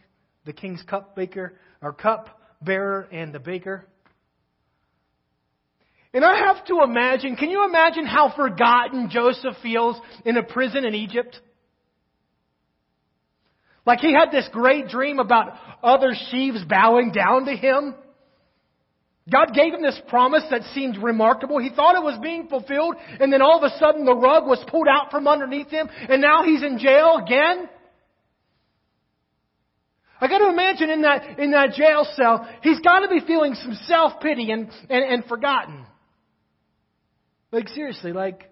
the 0.46 0.51
king's 0.51 0.84
cup 0.84 1.15
baker, 1.15 1.53
or 1.82 1.94
cup 1.94 2.38
bearer 2.62 3.08
and 3.13 3.34
the 3.34 3.39
baker. 3.39 3.86
And 6.13 6.25
I 6.25 6.48
have 6.48 6.65
to 6.65 6.82
imagine, 6.84 7.38
can 7.38 7.50
you 7.50 7.65
imagine 7.65 8.05
how 8.05 8.34
forgotten 8.36 9.10
Joseph 9.10 9.55
feels 9.63 9.96
in 10.25 10.36
a 10.36 10.44
prison 10.44 10.84
in 10.84 10.96
Egypt? 10.96 11.39
Like 13.86 14.00
he 14.00 14.13
had 14.13 14.32
this 14.32 14.50
great 14.51 14.89
dream 14.89 15.20
about 15.20 15.53
other 15.82 16.13
sheaves 16.29 16.62
bowing 16.65 17.13
down 17.13 17.46
to 17.46 17.55
him. 17.55 17.96
God 19.32 19.53
gave 19.55 19.74
him 19.74 19.82
this 19.82 20.00
promise 20.08 20.44
that 20.51 20.62
seemed 20.75 20.98
remarkable. 20.98 21.58
He 21.58 21.72
thought 21.75 21.96
it 21.96 22.03
was 22.03 22.20
being 22.22 22.48
fulfilled, 22.48 22.96
and 23.20 23.34
then 23.34 23.41
all 23.41 23.58
of 23.58 23.63
a 23.63 23.75
sudden 23.79 24.05
the 24.05 24.15
rug 24.15 24.46
was 24.46 24.63
pulled 24.67 24.88
out 24.88 25.10
from 25.10 25.27
underneath 25.27 25.70
him, 25.70 25.89
and 26.10 26.22
now 26.22 26.44
he's 26.44 26.62
in 26.62 26.77
jail 26.77 27.20
again. 27.25 27.67
I 30.22 30.27
got 30.27 30.38
to 30.38 30.50
imagine 30.50 30.89
in 30.91 31.01
that 31.01 31.39
in 31.39 31.51
that 31.51 31.74
jail 31.74 32.08
cell, 32.15 32.48
he's 32.62 32.79
got 32.79 33.00
to 33.00 33.10
be 33.10 33.20
feeling 33.25 33.55
some 33.55 33.74
self 33.86 34.22
pity 34.22 34.51
and, 34.51 34.70
and 34.89 35.03
and 35.03 35.25
forgotten. 35.25 35.86
Like 37.51 37.67
seriously, 37.70 38.13
like 38.13 38.50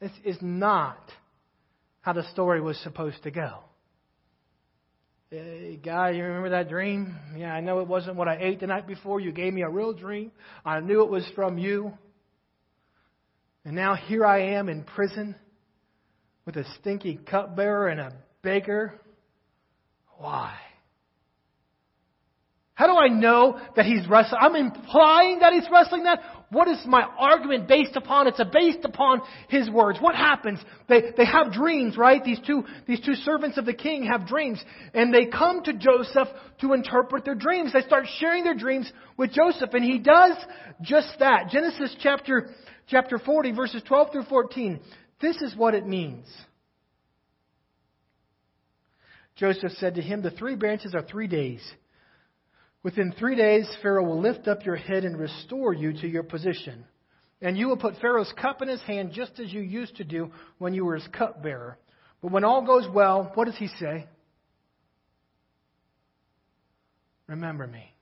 this 0.00 0.12
is 0.24 0.36
not 0.40 0.98
how 2.02 2.12
the 2.12 2.28
story 2.30 2.60
was 2.60 2.78
supposed 2.78 3.22
to 3.24 3.30
go. 3.30 3.60
Hey, 5.30 5.78
God, 5.84 6.16
you 6.16 6.24
remember 6.24 6.48
that 6.50 6.70
dream? 6.70 7.14
Yeah, 7.36 7.52
I 7.52 7.60
know 7.60 7.80
it 7.80 7.86
wasn't 7.86 8.16
what 8.16 8.28
I 8.28 8.38
ate 8.40 8.60
the 8.60 8.66
night 8.66 8.86
before. 8.86 9.20
You 9.20 9.30
gave 9.30 9.52
me 9.52 9.60
a 9.60 9.68
real 9.68 9.92
dream. 9.92 10.32
I 10.64 10.80
knew 10.80 11.02
it 11.02 11.10
was 11.10 11.30
from 11.34 11.58
you. 11.58 11.92
And 13.66 13.76
now 13.76 13.94
here 13.94 14.24
I 14.24 14.54
am 14.54 14.70
in 14.70 14.84
prison 14.84 15.36
with 16.46 16.56
a 16.56 16.64
stinky 16.80 17.20
cupbearer 17.30 17.88
and 17.88 18.00
a 18.00 18.12
baker. 18.40 18.98
Why? 20.16 20.54
How 22.78 22.86
do 22.86 22.96
I 22.96 23.08
know 23.08 23.58
that 23.74 23.86
he's 23.86 24.08
wrestling? 24.08 24.40
I'm 24.40 24.54
implying 24.54 25.40
that 25.40 25.52
he's 25.52 25.66
wrestling 25.68 26.04
that. 26.04 26.20
What 26.50 26.68
is 26.68 26.78
my 26.86 27.02
argument 27.18 27.66
based 27.66 27.96
upon? 27.96 28.28
It's 28.28 28.40
based 28.52 28.84
upon 28.84 29.20
his 29.48 29.68
words. 29.68 29.98
What 30.00 30.14
happens? 30.14 30.60
They, 30.88 31.10
they 31.16 31.24
have 31.24 31.52
dreams, 31.52 31.96
right? 31.96 32.22
These 32.22 32.38
two, 32.46 32.62
these 32.86 33.00
two 33.00 33.16
servants 33.16 33.58
of 33.58 33.66
the 33.66 33.74
king 33.74 34.04
have 34.04 34.28
dreams. 34.28 34.62
And 34.94 35.12
they 35.12 35.26
come 35.26 35.64
to 35.64 35.72
Joseph 35.72 36.28
to 36.60 36.72
interpret 36.72 37.24
their 37.24 37.34
dreams. 37.34 37.72
They 37.72 37.80
start 37.80 38.06
sharing 38.20 38.44
their 38.44 38.54
dreams 38.54 38.92
with 39.16 39.32
Joseph. 39.32 39.70
And 39.72 39.82
he 39.82 39.98
does 39.98 40.36
just 40.80 41.08
that. 41.18 41.48
Genesis 41.50 41.96
chapter, 41.98 42.48
chapter 42.86 43.18
40, 43.18 43.50
verses 43.56 43.82
12 43.88 44.12
through 44.12 44.24
14. 44.26 44.78
This 45.20 45.36
is 45.38 45.56
what 45.56 45.74
it 45.74 45.84
means. 45.84 46.26
Joseph 49.34 49.72
said 49.78 49.96
to 49.96 50.00
him, 50.00 50.22
The 50.22 50.30
three 50.30 50.54
branches 50.54 50.94
are 50.94 51.02
three 51.02 51.26
days. 51.26 51.60
Within 52.88 53.12
three 53.18 53.36
days, 53.36 53.68
Pharaoh 53.82 54.02
will 54.02 54.18
lift 54.18 54.48
up 54.48 54.64
your 54.64 54.76
head 54.76 55.04
and 55.04 55.18
restore 55.18 55.74
you 55.74 55.92
to 55.92 56.08
your 56.08 56.22
position. 56.22 56.86
And 57.42 57.54
you 57.58 57.68
will 57.68 57.76
put 57.76 58.00
Pharaoh's 58.00 58.32
cup 58.40 58.62
in 58.62 58.68
his 58.68 58.80
hand 58.80 59.12
just 59.12 59.38
as 59.38 59.52
you 59.52 59.60
used 59.60 59.96
to 59.96 60.04
do 60.04 60.30
when 60.56 60.72
you 60.72 60.86
were 60.86 60.94
his 60.94 61.06
cupbearer. 61.08 61.76
But 62.22 62.32
when 62.32 62.44
all 62.44 62.64
goes 62.64 62.88
well, 62.90 63.30
what 63.34 63.44
does 63.44 63.58
he 63.58 63.68
say? 63.78 64.06
Remember 67.26 67.66
me. 67.66 67.94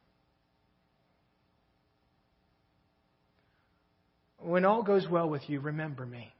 When 4.38 4.64
all 4.64 4.85
goes 4.85 5.09
well 5.11 5.28
with 5.28 5.43
you, 5.50 5.59
remember 5.59 6.07
me. 6.07 6.33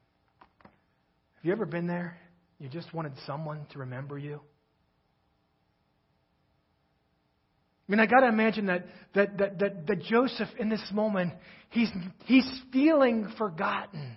Have 0.62 1.45
you 1.45 1.50
ever 1.50 1.67
been 1.67 1.88
there? 1.88 2.17
You 2.61 2.69
just 2.69 2.95
wanted 2.95 3.15
someone 3.26 3.67
to 3.73 3.81
remember 3.81 4.17
you? 4.17 4.41
I 7.88 7.93
mean, 7.93 8.00
I 8.00 8.07
got 8.07 8.21
to 8.21 8.28
imagine 8.28 8.66
that, 8.66 8.87
that, 9.14 9.38
that, 9.38 9.59
that, 9.61 9.87
that 9.87 10.02
Joseph 10.02 10.49
in 10.59 10.69
this 10.69 10.83
moment, 10.93 11.33
he's, 11.71 11.90
he's 12.25 12.49
feeling 12.73 13.33
forgotten. 13.38 14.16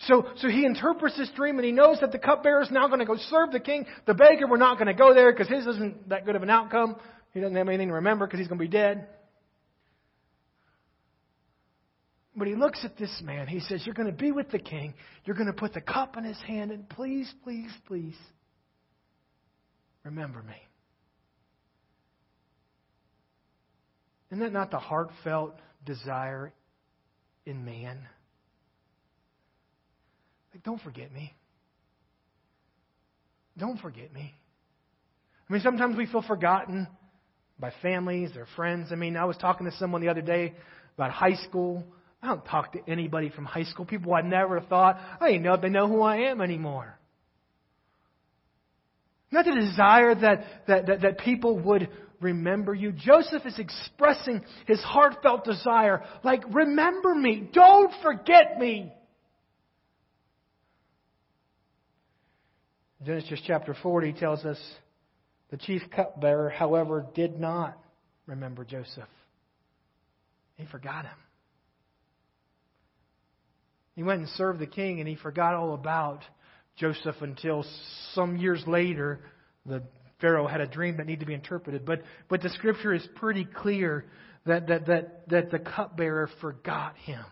So, 0.00 0.26
so 0.36 0.48
he 0.48 0.64
interprets 0.64 1.16
this 1.16 1.30
dream 1.34 1.56
and 1.56 1.64
he 1.64 1.72
knows 1.72 1.98
that 2.00 2.12
the 2.12 2.18
cupbearer 2.18 2.62
is 2.62 2.70
now 2.70 2.86
going 2.86 3.00
to 3.00 3.06
go 3.06 3.16
serve 3.16 3.50
the 3.50 3.60
king. 3.60 3.86
The 4.06 4.14
baker, 4.14 4.46
we're 4.48 4.58
not 4.58 4.76
going 4.76 4.86
to 4.86 4.94
go 4.94 5.14
there 5.14 5.32
because 5.32 5.48
his 5.48 5.66
isn't 5.66 6.10
that 6.10 6.26
good 6.26 6.36
of 6.36 6.42
an 6.42 6.50
outcome. 6.50 6.96
He 7.32 7.40
doesn't 7.40 7.56
have 7.56 7.68
anything 7.68 7.88
to 7.88 7.94
remember 7.94 8.26
because 8.26 8.38
he's 8.38 8.48
going 8.48 8.58
to 8.58 8.64
be 8.64 8.70
dead. 8.70 9.08
But 12.36 12.46
he 12.46 12.54
looks 12.54 12.84
at 12.84 12.98
this 12.98 13.20
man. 13.24 13.48
He 13.48 13.60
says, 13.60 13.82
You're 13.86 13.94
going 13.94 14.10
to 14.10 14.16
be 14.16 14.30
with 14.30 14.50
the 14.50 14.58
king. 14.58 14.92
You're 15.24 15.36
going 15.36 15.46
to 15.46 15.54
put 15.54 15.72
the 15.72 15.80
cup 15.80 16.18
in 16.18 16.24
his 16.24 16.38
hand. 16.46 16.70
And 16.70 16.86
please, 16.88 17.32
please, 17.42 17.70
please, 17.86 18.16
remember 20.04 20.42
me. 20.42 20.56
Isn't 24.30 24.40
that 24.40 24.52
not 24.52 24.70
the 24.70 24.78
heartfelt 24.78 25.54
desire 25.84 26.52
in 27.44 27.64
man? 27.64 27.98
Like, 30.52 30.64
don't 30.64 30.80
forget 30.80 31.12
me. 31.12 31.32
Don't 33.58 33.78
forget 33.78 34.12
me. 34.12 34.34
I 35.48 35.52
mean, 35.52 35.62
sometimes 35.62 35.96
we 35.96 36.06
feel 36.06 36.22
forgotten 36.22 36.88
by 37.58 37.72
families 37.82 38.36
or 38.36 38.46
friends. 38.56 38.88
I 38.90 38.96
mean, 38.96 39.16
I 39.16 39.24
was 39.24 39.36
talking 39.36 39.66
to 39.66 39.76
someone 39.76 40.00
the 40.00 40.08
other 40.08 40.22
day 40.22 40.54
about 40.96 41.12
high 41.12 41.36
school. 41.36 41.84
I 42.22 42.26
don't 42.26 42.44
talk 42.44 42.72
to 42.72 42.80
anybody 42.88 43.30
from 43.30 43.44
high 43.44 43.64
school. 43.64 43.84
People 43.84 44.12
I 44.14 44.22
never 44.22 44.60
thought, 44.60 44.98
I 45.20 45.28
didn't 45.28 45.42
know 45.42 45.54
if 45.54 45.60
they 45.60 45.68
know 45.68 45.86
who 45.86 46.02
I 46.02 46.30
am 46.30 46.40
anymore. 46.40 46.98
Not 49.30 49.44
the 49.44 49.54
desire 49.54 50.14
that, 50.14 50.44
that, 50.68 50.86
that, 50.86 51.00
that 51.02 51.18
people 51.18 51.58
would, 51.58 51.88
remember 52.20 52.74
you. 52.74 52.92
Joseph 52.92 53.44
is 53.44 53.58
expressing 53.58 54.42
his 54.66 54.80
heartfelt 54.80 55.44
desire, 55.44 56.02
like, 56.24 56.42
remember 56.52 57.14
me, 57.14 57.48
don't 57.52 57.92
forget 58.02 58.58
me. 58.58 58.92
Genesis 63.04 63.40
chapter 63.46 63.76
40 63.82 64.14
tells 64.14 64.44
us 64.44 64.58
the 65.50 65.56
chief 65.56 65.82
cupbearer, 65.94 66.50
however, 66.50 67.06
did 67.14 67.38
not 67.38 67.78
remember 68.26 68.64
Joseph. 68.64 69.08
He 70.56 70.66
forgot 70.66 71.04
him. 71.04 71.18
He 73.94 74.02
went 74.02 74.20
and 74.20 74.28
served 74.30 74.58
the 74.58 74.66
king 74.66 74.98
and 74.98 75.08
he 75.08 75.14
forgot 75.14 75.54
all 75.54 75.74
about 75.74 76.22
Joseph 76.76 77.16
until 77.20 77.64
some 78.12 78.36
years 78.36 78.62
later 78.66 79.20
the 79.64 79.82
Pharaoh 80.20 80.46
had 80.46 80.60
a 80.60 80.66
dream 80.66 80.96
that 80.96 81.06
needed 81.06 81.20
to 81.20 81.26
be 81.26 81.34
interpreted. 81.34 81.84
But, 81.84 82.02
but 82.28 82.42
the 82.42 82.48
scripture 82.50 82.94
is 82.94 83.06
pretty 83.16 83.44
clear 83.44 84.06
that, 84.46 84.68
that, 84.68 84.86
that, 84.86 85.28
that 85.28 85.50
the 85.50 85.58
cupbearer 85.58 86.30
forgot 86.40 86.96
him. 86.96 87.24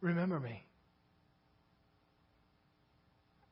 Remember 0.00 0.38
me. 0.38 0.64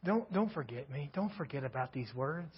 Don't, 0.04 0.32
don't 0.32 0.52
forget 0.52 0.88
me. 0.88 1.10
Don't 1.12 1.32
forget 1.34 1.64
about 1.64 1.92
these 1.92 2.14
words. 2.14 2.54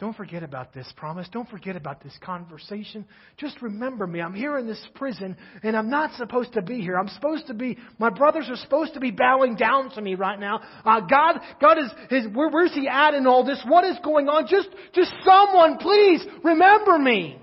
Don't 0.00 0.16
forget 0.16 0.42
about 0.42 0.74
this 0.74 0.92
promise. 0.96 1.28
Don't 1.30 1.48
forget 1.48 1.76
about 1.76 2.02
this 2.02 2.16
conversation. 2.20 3.04
Just 3.36 3.62
remember 3.62 4.08
me. 4.08 4.20
I'm 4.20 4.34
here 4.34 4.58
in 4.58 4.66
this 4.66 4.84
prison, 4.96 5.36
and 5.62 5.76
I'm 5.76 5.88
not 5.88 6.14
supposed 6.16 6.54
to 6.54 6.62
be 6.62 6.80
here. 6.80 6.96
I'm 6.98 7.08
supposed 7.08 7.46
to 7.46 7.54
be, 7.54 7.78
my 7.98 8.10
brothers 8.10 8.48
are 8.50 8.56
supposed 8.56 8.94
to 8.94 9.00
be 9.00 9.12
bowing 9.12 9.54
down 9.54 9.90
to 9.90 10.02
me 10.02 10.16
right 10.16 10.38
now. 10.38 10.60
Uh, 10.84 11.00
God, 11.00 11.38
God 11.60 11.78
is, 11.78 11.90
is 12.10 12.26
where, 12.34 12.48
where's 12.50 12.74
He 12.74 12.88
at 12.88 13.14
in 13.14 13.28
all 13.28 13.44
this? 13.44 13.62
What 13.68 13.84
is 13.84 13.96
going 14.02 14.28
on? 14.28 14.48
Just, 14.48 14.68
just 14.94 15.12
someone, 15.22 15.78
please 15.78 16.26
remember 16.42 16.98
me. 16.98 17.38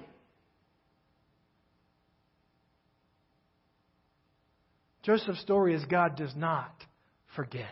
Joseph's 5.04 5.40
story 5.40 5.74
is 5.74 5.86
God 5.86 6.18
does 6.18 6.36
not 6.36 6.76
forget. 7.34 7.66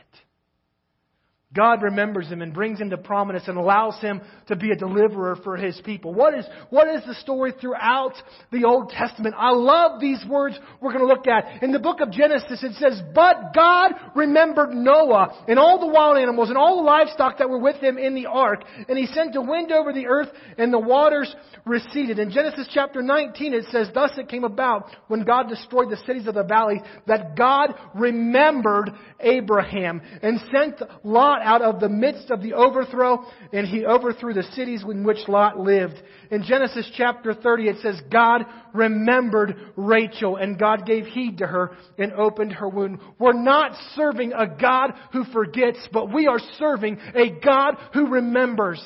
God 1.52 1.82
remembers 1.82 2.28
him 2.28 2.44
and 2.44 2.54
brings 2.54 2.80
him 2.80 2.92
to 2.92 2.98
prominence 2.98 3.48
and 3.48 3.58
allows 3.58 4.00
him 4.02 4.22
to 4.50 4.56
be 4.56 4.70
a 4.70 4.76
deliverer 4.76 5.36
for 5.44 5.58
his 5.58 5.82
people. 5.84 6.14
What 6.14 6.36
is, 6.36 6.46
what 6.70 6.88
is 6.88 7.04
the 7.08 7.16
story 7.16 7.54
throughout 7.60 8.14
the 8.52 8.66
Old 8.66 8.90
Testament? 8.90 9.34
I 9.36 9.50
love 9.50 10.00
these 10.00 10.24
words 10.30 10.60
we're 10.80 10.94
going 10.94 11.08
to 11.08 11.12
look 11.12 11.26
at. 11.26 11.64
In 11.64 11.72
the 11.72 11.80
book 11.80 12.02
of 12.02 12.12
Genesis, 12.12 12.64
it 12.64 12.74
says, 12.76 13.02
But 13.16 13.56
God 13.56 13.94
remembered 14.16 14.76
Noah 14.76 15.44
and 15.48 15.58
all 15.58 15.80
the 15.80 15.92
wild 15.92 16.20
animals 16.20 16.50
and 16.50 16.58
all 16.58 16.76
the 16.76 16.84
livestock 16.84 17.40
that 17.40 17.50
were 17.50 17.58
with 17.58 17.78
him 17.78 17.98
in 17.98 18.14
the 18.14 18.28
ark, 18.28 18.64
and 18.88 18.96
he 18.96 19.08
sent 19.08 19.36
a 19.36 19.42
wind 19.42 19.72
over 19.72 19.92
the 19.92 20.06
earth 20.06 20.30
and 20.60 20.72
the 20.72 20.78
waters 20.78 21.36
receded. 21.66 22.20
In 22.20 22.30
Genesis 22.30 22.68
chapter 22.72 23.02
19, 23.02 23.56
it 23.56 23.66
says, 23.72 23.90
Thus 23.92 24.12
it 24.18 24.30
came 24.30 24.44
about 24.44 24.92
when 25.08 25.24
God 25.24 25.50
destroyed 25.50 25.90
the 25.90 25.98
cities 26.06 26.28
of 26.28 26.36
the 26.36 26.44
valley 26.44 26.80
that 27.08 27.36
God 27.36 27.74
remembered 27.96 28.92
Abraham 29.20 30.02
and 30.22 30.40
sent 30.54 30.82
Lot 31.04 31.39
Lot 31.40 31.46
out 31.46 31.62
of 31.62 31.80
the 31.80 31.90
midst 31.90 32.30
of 32.32 32.42
the 32.42 32.54
overthrow, 32.54 33.26
and 33.54 33.68
he 33.68 33.86
overthrew 33.86 34.34
the 34.34 34.44
cities 34.56 34.84
in 34.84 35.04
which 35.04 35.28
Lot 35.28 35.60
lived. 35.60 35.96
In 36.32 36.44
Genesis 36.44 36.90
chapter 36.96 37.34
30, 37.34 37.68
it 37.68 37.76
says, 37.82 38.00
God 38.12 38.46
remembered 38.74 39.56
Rachel, 39.76 40.36
and 40.36 40.60
God 40.60 40.86
gave 40.86 41.06
heed 41.06 41.40
to 41.40 41.48
her 41.48 41.72
and 41.98 42.14
opened 42.14 42.54
her 42.54 42.70
womb. 42.70 43.00
We're 43.18 43.34
not 43.34 43.72
serving 43.96 44.34
a 44.34 44.48
God 44.48 44.94
who 45.12 45.24
forgets, 45.26 45.80
but 45.92 46.14
we 46.14 46.28
are 46.28 46.40
serving 46.58 47.00
a 47.16 47.40
God 47.44 47.76
who 47.94 48.08
remembers. 48.08 48.84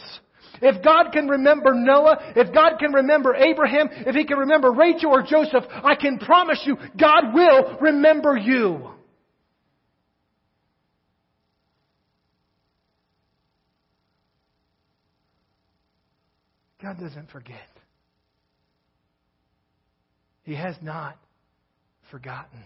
If 0.62 0.84
God 0.84 1.12
can 1.12 1.28
remember 1.28 1.74
Noah, 1.74 2.34
if 2.36 2.54
God 2.54 2.78
can 2.80 2.94
remember 2.94 3.36
Abraham, 3.36 3.90
if 3.92 4.16
He 4.16 4.24
can 4.26 4.38
remember 4.38 4.72
Rachel 4.72 5.12
or 5.12 5.24
Joseph, 5.24 5.64
I 5.70 5.96
can 5.96 6.20
promise 6.20 6.62
you, 6.66 6.78
God 6.98 7.34
will 7.34 7.78
remember 7.82 8.38
you. 8.38 8.90
God 16.84 17.00
doesn't 17.00 17.32
forget. 17.32 17.56
He 20.44 20.54
has 20.54 20.76
not 20.82 21.18
forgotten. 22.12 22.60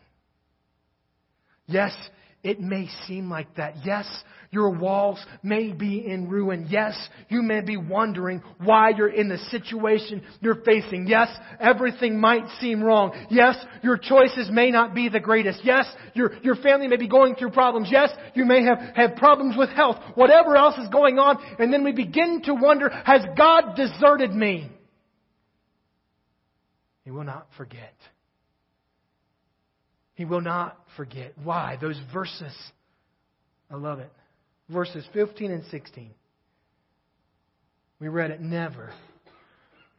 Yes, 1.68 1.96
it 2.44 2.60
may 2.60 2.88
seem 3.08 3.30
like 3.30 3.56
that. 3.56 3.86
Yes, 3.86 4.06
your 4.52 4.70
walls 4.70 5.24
may 5.44 5.74
be 5.74 6.06
in 6.06 6.30
ruin. 6.30 6.68
Yes, 6.70 6.96
you 7.30 7.42
may 7.42 7.62
be 7.62 7.78
wondering 7.78 8.42
why 8.64 8.92
you're 8.96 9.10
in 9.10 9.28
the 9.28 9.38
situation 9.50 10.22
you're 10.40 10.64
facing. 10.64 11.08
Yes, 11.08 11.30
everything 11.60 12.20
might 12.20 12.48
seem 12.62 12.82
wrong. 12.82 13.14
Yes, 13.30 13.58
your 13.84 13.98
choices 13.98 14.50
may 14.52 14.72
not 14.72 14.96
be 14.96 15.10
the 15.10 15.20
greatest. 15.20 15.62
Yes, 15.64 15.86
your, 16.14 16.32
your 16.44 16.56
family 16.56 16.88
may 16.88 16.98
be 16.98 17.10
going 17.10 17.36
through 17.36 17.52
problems. 17.52 17.90
Yes, 17.92 18.10
you 18.36 18.46
may 18.46 18.64
have, 18.64 18.80
have 18.96 19.16
problems 19.18 19.56
with 19.58 19.70
health. 19.70 19.98
Whatever 20.16 20.56
else 20.56 20.78
is 20.78 20.88
going 20.90 21.20
on. 21.20 21.38
And 21.60 21.74
then 21.74 21.84
we 21.84 21.92
begin 21.92 22.42
to 22.46 22.54
wonder, 22.54 22.90
has 22.90 23.26
God 23.38 23.76
deserted 23.76 24.32
me? 24.32 24.72
He 27.04 27.12
will 27.12 27.24
not 27.24 27.48
forget. 27.58 27.94
He 30.18 30.26
will 30.26 30.42
not 30.42 30.76
forget. 30.98 31.34
Why? 31.44 31.78
Those 31.80 32.00
verses. 32.12 32.56
I 33.70 33.76
love 33.76 34.00
it. 34.00 34.12
Verses 34.68 35.06
15 35.14 35.52
and 35.52 35.64
16. 35.70 36.10
We 38.00 38.08
read 38.08 38.32
it. 38.32 38.42
Never 38.42 38.92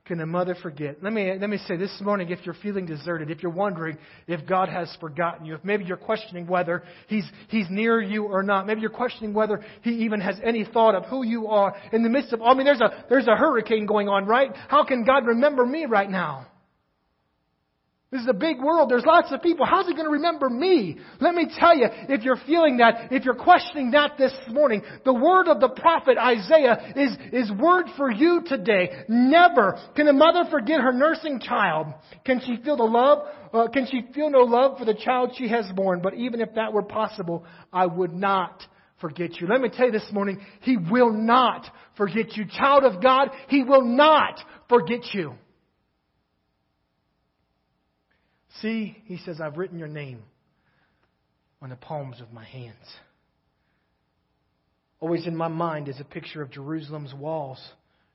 can 0.09 0.21
a 0.21 0.27
mother 0.27 0.57
forget. 0.61 0.97
Let 1.03 1.13
me, 1.13 1.31
let 1.39 1.51
me 1.51 1.59
say 1.69 1.77
this 1.77 1.95
morning 2.01 2.31
if 2.31 2.39
you're 2.45 2.57
feeling 2.63 2.87
deserted, 2.87 3.31
if 3.31 3.43
you're 3.43 3.53
wondering 3.53 3.99
if 4.27 4.45
God 4.49 4.71
has 4.71 4.97
forgotten 5.01 5.45
you, 5.45 5.55
if 5.55 5.63
maybe 5.63 5.85
you're 5.85 5.99
questioning 5.99 6.47
whether 6.47 6.83
he's, 7.09 7.31
he's 7.49 7.67
near 7.69 8.01
you 8.01 8.25
or 8.25 8.43
not, 8.43 8.67
maybe 8.67 8.81
you're 8.81 8.91
questioning 8.91 9.35
whether 9.35 9.63
He 9.83 9.91
even 10.05 10.21
has 10.23 10.37
any 10.43 10.65
thought 10.65 10.95
of 10.95 11.05
who 11.05 11.25
you 11.25 11.49
are 11.49 11.77
in 11.93 12.03
the 12.03 12.09
midst 12.09 12.33
of, 12.33 12.41
I 12.41 12.55
mean, 12.55 12.65
there's 12.65 12.81
a, 12.81 13.05
there's 13.11 13.27
a 13.27 13.37
hurricane 13.37 13.85
going 13.85 14.09
on, 14.09 14.25
right? 14.25 14.51
How 14.69 14.83
can 14.83 15.05
God 15.05 15.27
remember 15.27 15.67
me 15.67 15.85
right 15.85 16.11
now? 16.11 16.47
This 18.11 18.23
is 18.23 18.29
a 18.29 18.35
big 18.35 18.59
world. 18.59 18.89
There's 18.89 19.05
lots 19.05 19.31
of 19.33 19.43
people. 19.43 19.67
How's 19.67 19.87
he 19.87 19.93
going 19.93 20.07
to 20.07 20.13
remember 20.13 20.49
me? 20.49 20.97
Let 21.21 21.35
me 21.35 21.47
tell 21.59 21.77
you, 21.77 21.89
if 22.09 22.23
you're 22.23 22.41
feeling 22.47 22.79
that, 22.79 23.13
if 23.13 23.27
you're 23.27 23.35
questioning 23.35 23.91
that 23.91 24.17
this 24.17 24.33
morning, 24.49 24.83
the 25.05 25.13
word 25.13 25.47
of 25.47 25.61
the 25.61 25.69
prophet 25.69 26.17
Isaiah 26.17 26.95
is, 26.97 27.15
is 27.35 27.53
word 27.53 27.85
for 27.99 28.11
you 28.11 28.43
today. 28.47 29.05
Never 29.11 29.79
can 29.95 30.09
a 30.09 30.15
mother 30.15 30.49
forget 30.51 30.81
her 30.81 30.93
nursing 30.93 31.39
child. 31.39 31.89
Can 32.25 32.41
she 32.41 32.57
feel 32.65 32.79
the 32.79 32.85
love? 32.85 33.27
Uh, 33.53 33.69
can 33.69 33.87
she 33.87 34.01
feel 34.15 34.31
no 34.31 34.41
love 34.41 34.79
for 34.79 34.87
the 34.87 34.95
child 34.95 35.33
she 35.37 35.49
has 35.49 35.67
born? 35.77 36.01
But 36.03 36.15
even 36.15 36.41
if 36.41 36.55
that 36.55 36.73
were 36.73 36.85
possible, 36.85 37.45
I 37.71 37.85
would 37.85 38.15
not 38.15 38.63
forget 39.03 39.39
you. 39.39 39.49
Let 39.49 39.61
me 39.61 39.69
tell 39.69 39.85
you 39.85 39.93
this 39.93 40.11
morning, 40.13 40.41
He 40.63 40.79
will 40.79 41.13
not 41.13 41.67
forget 41.99 42.39
you. 42.39 42.47
Child 42.47 42.85
of 42.85 43.03
God, 43.03 43.29
He 43.49 43.65
will 43.65 43.85
not 43.85 44.41
forget 44.71 45.13
you. 45.13 45.35
See, 48.61 48.97
he 49.05 49.19
says, 49.19 49.41
I've 49.41 49.57
written 49.57 49.79
your 49.79 49.89
name 49.89 50.23
on 51.61 51.71
the 51.71 51.77
palms 51.77 52.21
of 52.21 52.33
my 52.33 52.45
hands. 52.45 52.75
Always 55.01 55.27
in 55.27 55.37
my 55.37 55.49
mind 55.49 55.89
is 55.89 56.01
a 56.01 56.05
picture 56.05 56.43
of 56.43 56.51
Jerusalem's 56.51 57.15
walls 57.15 57.61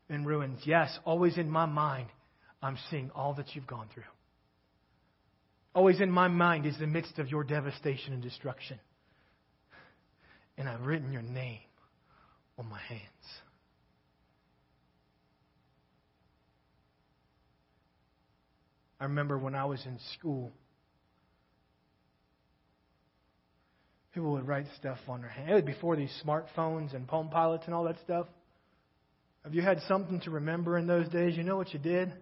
and 0.09 0.25
ruins. 0.25 0.59
Yes, 0.65 0.97
always 1.05 1.37
in 1.37 1.49
my 1.49 1.65
mind, 1.65 2.07
I'm 2.61 2.77
seeing 2.89 3.09
all 3.15 3.33
that 3.35 3.55
you've 3.55 3.67
gone 3.67 3.87
through. 3.93 4.03
Always 5.75 6.01
in 6.01 6.11
my 6.11 6.27
mind 6.27 6.65
is 6.65 6.77
the 6.77 6.87
midst 6.87 7.19
of 7.19 7.29
your 7.29 7.43
devastation 7.43 8.13
and 8.13 8.21
destruction. 8.21 8.79
And 10.57 10.69
I've 10.69 10.85
written 10.85 11.11
your 11.11 11.23
name 11.23 11.59
on 12.59 12.69
my 12.69 12.79
hands. 12.79 13.01
I 19.03 19.07
remember 19.07 19.37
when 19.37 19.53
I 19.53 19.65
was 19.65 19.85
in 19.85 19.99
school, 20.17 20.53
people 24.13 24.31
would 24.31 24.47
write 24.47 24.65
stuff 24.79 24.97
on 25.09 25.19
their 25.19 25.29
hand. 25.29 25.49
It 25.49 25.55
was 25.55 25.63
before 25.65 25.97
these 25.97 26.23
smartphones 26.25 26.95
and 26.95 27.05
Palm 27.05 27.27
Pilots 27.27 27.65
and 27.65 27.75
all 27.75 27.83
that 27.83 27.97
stuff. 28.05 28.27
Have 29.43 29.53
you 29.53 29.61
had 29.61 29.81
something 29.89 30.21
to 30.21 30.31
remember 30.31 30.77
in 30.77 30.87
those 30.87 31.09
days? 31.09 31.35
You 31.35 31.43
know 31.43 31.57
what 31.57 31.73
you 31.73 31.79
did? 31.79 32.13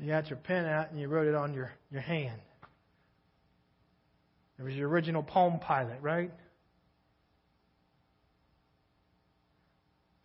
You 0.00 0.08
got 0.08 0.28
your 0.28 0.40
pen 0.40 0.64
out 0.64 0.90
and 0.90 0.98
you 0.98 1.06
wrote 1.06 1.28
it 1.28 1.36
on 1.36 1.54
your, 1.54 1.70
your 1.92 2.02
hand. 2.02 2.40
It 4.58 4.64
was 4.64 4.74
your 4.74 4.88
original 4.88 5.22
Palm 5.22 5.60
Pilot, 5.60 5.98
right? 6.02 6.32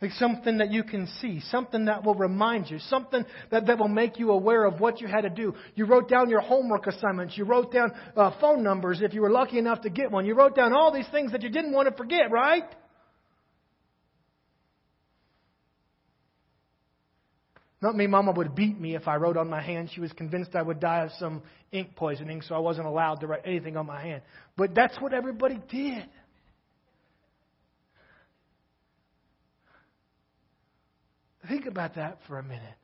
Like 0.04 0.12
something 0.20 0.58
that 0.58 0.70
you 0.70 0.84
can 0.84 1.08
see, 1.22 1.40
something 1.50 1.86
that 1.86 2.04
will 2.04 2.14
remind 2.14 2.70
you, 2.70 2.78
something 2.78 3.24
that, 3.52 3.68
that 3.68 3.80
will 3.80 3.88
make 3.88 4.20
you 4.20 4.32
aware 4.32 4.66
of 4.66 4.82
what 4.82 5.00
you 5.00 5.08
had 5.08 5.22
to 5.22 5.30
do. 5.30 5.56
You 5.76 5.86
wrote 5.86 6.10
down 6.10 6.30
your 6.30 6.42
homework 6.42 6.88
assignments. 6.88 7.38
You 7.38 7.46
wrote 7.46 7.72
down 7.72 7.94
uh, 8.18 8.32
phone 8.42 8.64
numbers 8.64 9.00
if 9.02 9.14
you 9.14 9.22
were 9.22 9.32
lucky 9.32 9.60
enough 9.60 9.80
to 9.84 9.90
get 9.90 10.12
one. 10.12 10.26
You 10.26 10.36
wrote 10.36 10.58
down 10.58 10.74
all 10.74 10.92
these 10.92 11.08
things 11.10 11.32
that 11.32 11.42
you 11.42 11.48
didn't 11.48 11.72
want 11.72 11.88
to 11.88 11.96
forget, 11.96 12.32
right? 12.32 12.66
Not 17.82 17.96
me, 17.96 18.06
Mama 18.06 18.34
would 18.34 18.56
beat 18.56 18.78
me 18.78 18.96
if 18.96 19.08
I 19.08 19.16
wrote 19.16 19.38
on 19.38 19.50
my 19.50 19.62
hand. 19.62 19.90
She 19.94 20.02
was 20.02 20.12
convinced 20.12 20.54
I 20.54 20.64
would 20.64 20.82
die 20.82 21.06
of 21.06 21.12
some 21.18 21.44
ink 21.72 21.96
poisoning, 21.96 22.42
so 22.42 22.56
I 22.56 22.60
wasn't 22.60 22.88
allowed 22.88 23.22
to 23.22 23.28
write 23.28 23.44
anything 23.46 23.78
on 23.78 23.86
my 23.86 24.02
hand. 24.02 24.22
But 24.58 24.76
that's 24.76 25.00
what 25.00 25.14
everybody 25.14 25.62
did. 25.70 26.04
Think 31.48 31.66
about 31.66 31.96
that 31.96 32.20
for 32.28 32.40
a 32.40 32.44
minute. 32.44 32.76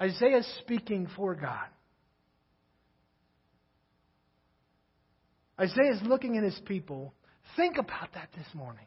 Isaiah 0.00 0.38
is 0.38 0.54
speaking 0.60 1.08
for 1.16 1.34
God. 1.34 1.66
Isaiah 5.58 5.94
is 5.94 6.02
looking 6.02 6.36
at 6.36 6.44
his 6.44 6.58
people. 6.66 7.14
Think 7.56 7.78
about 7.78 8.12
that 8.14 8.28
this 8.36 8.46
morning. 8.54 8.84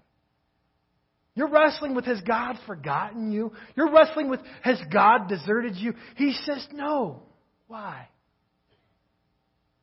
You're 1.36 1.50
wrestling 1.50 1.96
with 1.96 2.06
has 2.06 2.22
God 2.22 2.58
forgotten 2.68 3.32
you? 3.32 3.54
You're 3.76 3.92
wrestling 3.92 4.30
with 4.30 4.42
has 4.62 4.80
God 4.92 5.28
deserted 5.30 5.76
you? 5.76 5.94
He 6.16 6.34
says 6.46 6.68
no. 6.74 7.24
Why? 7.68 8.08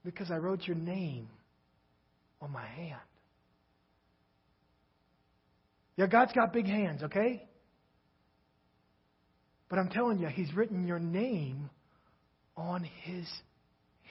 Because 0.05 0.31
I 0.31 0.37
wrote 0.37 0.63
your 0.67 0.77
name 0.77 1.29
on 2.41 2.53
my 2.53 2.67
hand. 2.67 3.01
Yeah, 5.97 6.07
God's 6.07 6.33
got 6.33 6.53
big 6.53 6.67
hands, 6.67 7.03
okay? 7.05 7.46
But 9.69 9.79
I'm 9.79 9.89
telling 9.89 10.19
you, 10.19 10.29
He's 10.29 10.53
written 10.55 10.87
your 10.87 10.99
name 10.99 11.71
on 12.57 12.85
His 13.03 13.27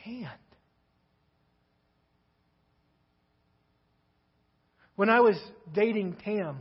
hand. 0.03 0.29
When 4.95 5.09
I 5.09 5.19
was 5.19 5.37
dating 5.73 6.17
Tam, 6.23 6.57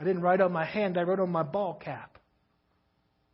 I 0.00 0.04
didn't 0.04 0.22
write 0.22 0.40
on 0.40 0.52
my 0.52 0.64
hand, 0.64 0.98
I 0.98 1.02
wrote 1.02 1.20
on 1.20 1.30
my 1.30 1.42
ball 1.42 1.74
cap. 1.74 2.18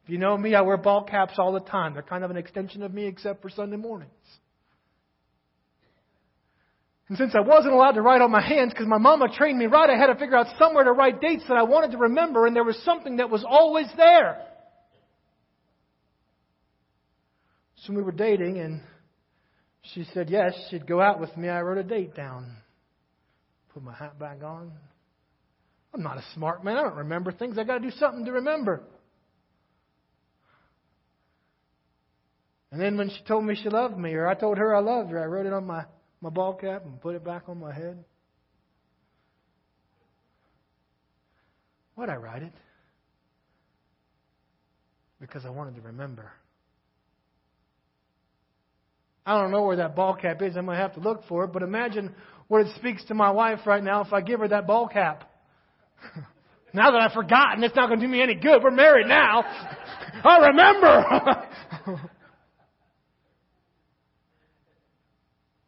If 0.05 0.11
you 0.11 0.19
know 0.19 0.37
me, 0.37 0.55
I 0.55 0.63
wear 0.63 0.77
ball 0.77 1.05
caps 1.05 1.35
all 1.39 1.53
the 1.53 1.61
time. 1.61 1.95
They're 1.95 2.03
kind 2.03 2.25
of 2.25 2.31
an 2.31 2.37
extension 2.37 2.83
of 2.83 2.93
me 2.93 3.07
except 3.07 3.41
for 3.41 3.51
Sunday 3.51 3.77
mornings. 3.77 4.11
And 7.09 7.19
since 7.19 7.35
I 7.35 7.41
wasn't 7.41 7.75
allowed 7.75 7.93
to 7.93 8.03
write 8.03 8.23
on 8.23 8.31
my 8.31 8.41
hands 8.41 8.73
because 8.73 8.87
my 8.87 8.99
mama 8.99 9.29
trained 9.29 9.59
me 9.59 9.67
right, 9.67 9.91
I 9.91 9.99
had 9.99 10.07
to 10.07 10.15
figure 10.15 10.37
out 10.37 10.47
somewhere 10.59 10.85
to 10.85 10.93
write 10.93 11.21
dates 11.21 11.45
that 11.49 11.57
I 11.57 11.63
wanted 11.63 11.93
to 11.93 11.99
remember, 11.99 12.47
and 12.47 12.57
there 12.57 12.65
was 12.65 12.81
something 12.85 13.17
that 13.17 13.29
was 13.29 13.45
always 13.47 13.87
there. 13.97 14.47
So 17.85 17.93
we 17.93 18.03
were 18.03 18.13
dating, 18.13 18.59
and 18.59 18.81
she 19.93 20.05
said 20.15 20.31
yes, 20.31 20.55
she'd 20.71 20.87
go 20.87 21.01
out 21.01 21.21
with 21.21 21.37
me. 21.37 21.49
I 21.49 21.61
wrote 21.61 21.79
a 21.79 21.83
date 21.83 22.15
down. 22.15 22.57
Put 23.75 23.83
my 23.83 23.95
hat 23.95 24.19
back 24.19 24.43
on. 24.43 24.71
I'm 25.93 26.03
not 26.03 26.17
a 26.17 26.25
smart 26.35 26.65
man. 26.65 26.77
I 26.77 26.83
don't 26.83 26.97
remember 26.97 27.33
things. 27.33 27.59
I 27.59 27.65
got 27.65 27.79
to 27.79 27.91
do 27.91 27.97
something 27.99 28.25
to 28.25 28.33
remember. 28.33 28.83
And 32.71 32.81
then 32.81 32.97
when 32.97 33.11
she 33.11 33.23
told 33.29 33.45
me 33.45 33.55
she 33.55 33.69
loved 33.69 33.99
me, 33.99 34.15
or 34.15 34.27
I 34.27 34.35
told 34.35 34.57
her 34.57 34.75
I 34.75 34.81
loved 34.81 35.11
her, 35.11 35.23
I 35.23 35.27
wrote 35.27 35.45
it 35.45 35.53
on 35.53 35.67
my, 35.67 35.85
my 36.23 36.31
ball 36.31 36.55
cap 36.55 36.85
and 36.85 37.01
put 37.01 37.17
it 37.17 37.25
back 37.25 37.49
on 37.49 37.59
my 37.59 37.75
head. 37.75 38.03
Why'd 41.97 42.09
I 42.09 42.17
write 42.17 42.43
it? 42.43 42.53
Because 45.21 45.45
I 45.45 45.51
wanted 45.51 45.75
to 45.75 45.83
remember. 45.83 46.31
I 49.27 49.41
don't 49.41 49.51
know 49.51 49.63
where 49.63 49.77
that 49.77 49.95
ball 49.95 50.15
cap 50.15 50.43
is. 50.43 50.57
I'm 50.57 50.65
going 50.65 50.77
to 50.77 50.83
have 50.83 50.95
to 50.95 51.01
look 51.01 51.25
for 51.29 51.45
it. 51.45 51.53
But 51.53 51.63
imagine 51.63 52.15
what 52.49 52.67
it 52.67 52.75
speaks 52.77 53.05
to 53.07 53.15
my 53.15 53.31
wife 53.31 53.61
right 53.67 53.83
now 53.83 54.03
if 54.03 54.13
I 54.13 54.21
give 54.21 54.41
her 54.41 54.49
that 54.49 54.67
ball 54.67 54.89
cap. 54.89 55.31
now 56.73 56.91
that 56.91 57.01
I've 57.01 57.13
forgotten, 57.13 57.63
it's 57.63 57.77
not 57.77 57.89
going 57.89 58.01
to 58.01 58.07
do 58.07 58.11
me 58.11 58.23
any 58.23 58.35
good. 58.35 58.63
We're 58.63 58.71
married 58.71 59.07
now. 59.07 59.45
I 60.25 60.39
remember. 60.49 62.11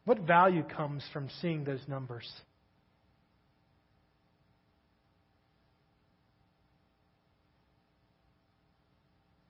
what 0.05 0.19
value 0.19 0.63
comes 0.63 1.03
from 1.11 1.29
seeing 1.41 1.63
those 1.63 1.81
numbers? 1.87 2.31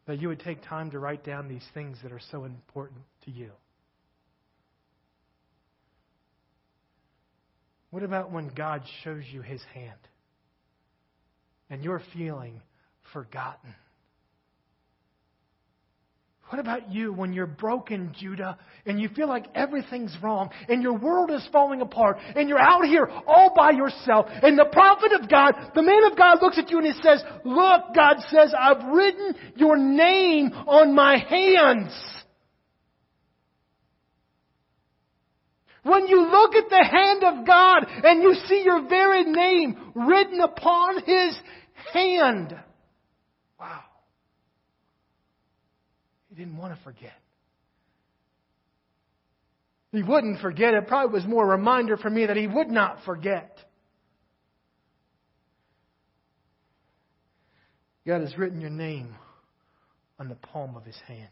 That 0.07 0.21
you 0.21 0.29
would 0.29 0.39
take 0.39 0.63
time 0.63 0.91
to 0.91 0.99
write 0.99 1.23
down 1.23 1.47
these 1.47 1.65
things 1.73 1.97
that 2.03 2.11
are 2.11 2.21
so 2.31 2.45
important 2.45 3.01
to 3.25 3.31
you. 3.31 3.51
What 7.89 8.03
about 8.03 8.31
when 8.31 8.49
God 8.49 8.83
shows 9.03 9.23
you 9.31 9.41
his 9.41 9.61
hand 9.73 9.99
and 11.69 11.83
you're 11.83 12.01
feeling 12.13 12.61
forgotten? 13.13 13.73
What 16.49 16.59
about 16.59 16.91
you 16.91 17.11
when 17.11 17.33
you're 17.33 17.47
broken, 17.47 18.13
Judah, 18.17 18.57
and 18.85 18.99
you 18.99 19.09
feel 19.09 19.27
like 19.27 19.47
everything's 19.55 20.15
wrong 20.21 20.51
and 20.69 20.83
your 20.83 20.95
world 20.95 21.31
is 21.31 21.47
falling 21.51 21.81
apart 21.81 22.17
and 22.35 22.47
you're 22.47 22.59
out 22.59 22.85
here 22.85 23.09
all 23.25 23.51
by 23.55 23.71
yourself 23.71 24.27
and 24.29 24.57
the 24.57 24.69
prophet 24.71 25.11
of 25.19 25.27
God, 25.27 25.53
the 25.73 25.81
man 25.81 26.03
of 26.03 26.15
God 26.15 26.43
looks 26.43 26.59
at 26.59 26.69
you 26.69 26.77
and 26.77 26.85
he 26.85 26.93
says, 27.01 27.23
look, 27.43 27.95
God 27.95 28.17
says, 28.29 28.53
I've 28.57 28.85
written 28.93 29.33
your 29.55 29.75
name 29.75 30.51
on 30.67 30.93
my 30.93 31.17
hands. 31.17 31.91
When 35.81 36.07
you 36.07 36.29
look 36.29 36.55
at 36.55 36.69
the 36.69 36.83
hand 36.83 37.23
of 37.23 37.45
God 37.45 37.85
and 38.03 38.23
you 38.23 38.33
see 38.47 38.63
your 38.65 38.87
very 38.87 39.23
name 39.23 39.91
written 39.93 40.41
upon 40.41 41.03
His 41.05 41.37
hand. 41.93 42.55
He 46.35 46.43
didn't 46.43 46.57
want 46.57 46.75
to 46.77 46.83
forget. 46.83 47.13
He 49.93 50.03
wouldn't 50.03 50.41
forget. 50.41 50.73
It 50.73 50.87
probably 50.87 51.13
was 51.13 51.25
more 51.25 51.45
a 51.45 51.57
reminder 51.57 51.95
for 51.95 52.09
me 52.09 52.25
that 52.25 52.35
he 52.35 52.45
would 52.45 52.67
not 52.67 52.97
forget. 53.05 53.57
God 58.05 58.19
has 58.19 58.37
written 58.37 58.59
your 58.59 58.69
name 58.69 59.15
on 60.19 60.27
the 60.27 60.35
palm 60.35 60.75
of 60.75 60.83
his 60.83 60.97
hand. 61.07 61.29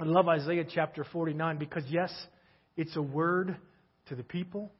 I 0.00 0.04
love 0.04 0.28
Isaiah 0.28 0.64
chapter 0.68 1.04
49 1.04 1.58
because, 1.58 1.84
yes, 1.88 2.12
it's 2.76 2.96
a 2.96 3.02
word 3.02 3.56
to 4.08 4.16
the 4.16 4.24
people, 4.24 4.72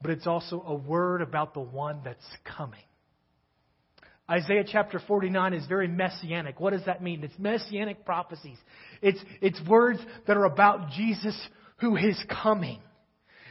but 0.00 0.10
it's 0.10 0.26
also 0.26 0.64
a 0.66 0.74
word 0.74 1.20
about 1.20 1.52
the 1.52 1.60
one 1.60 2.00
that's 2.02 2.24
coming. 2.56 2.80
Isaiah 4.32 4.64
chapter 4.66 4.98
49 4.98 5.52
is 5.52 5.66
very 5.66 5.88
messianic. 5.88 6.58
What 6.58 6.72
does 6.72 6.86
that 6.86 7.02
mean? 7.02 7.22
It's 7.22 7.38
messianic 7.38 8.06
prophecies. 8.06 8.56
It's, 9.02 9.20
it's 9.42 9.60
words 9.68 10.00
that 10.26 10.38
are 10.38 10.46
about 10.46 10.90
Jesus 10.92 11.38
who 11.76 11.96
is 11.96 12.18
coming. 12.42 12.80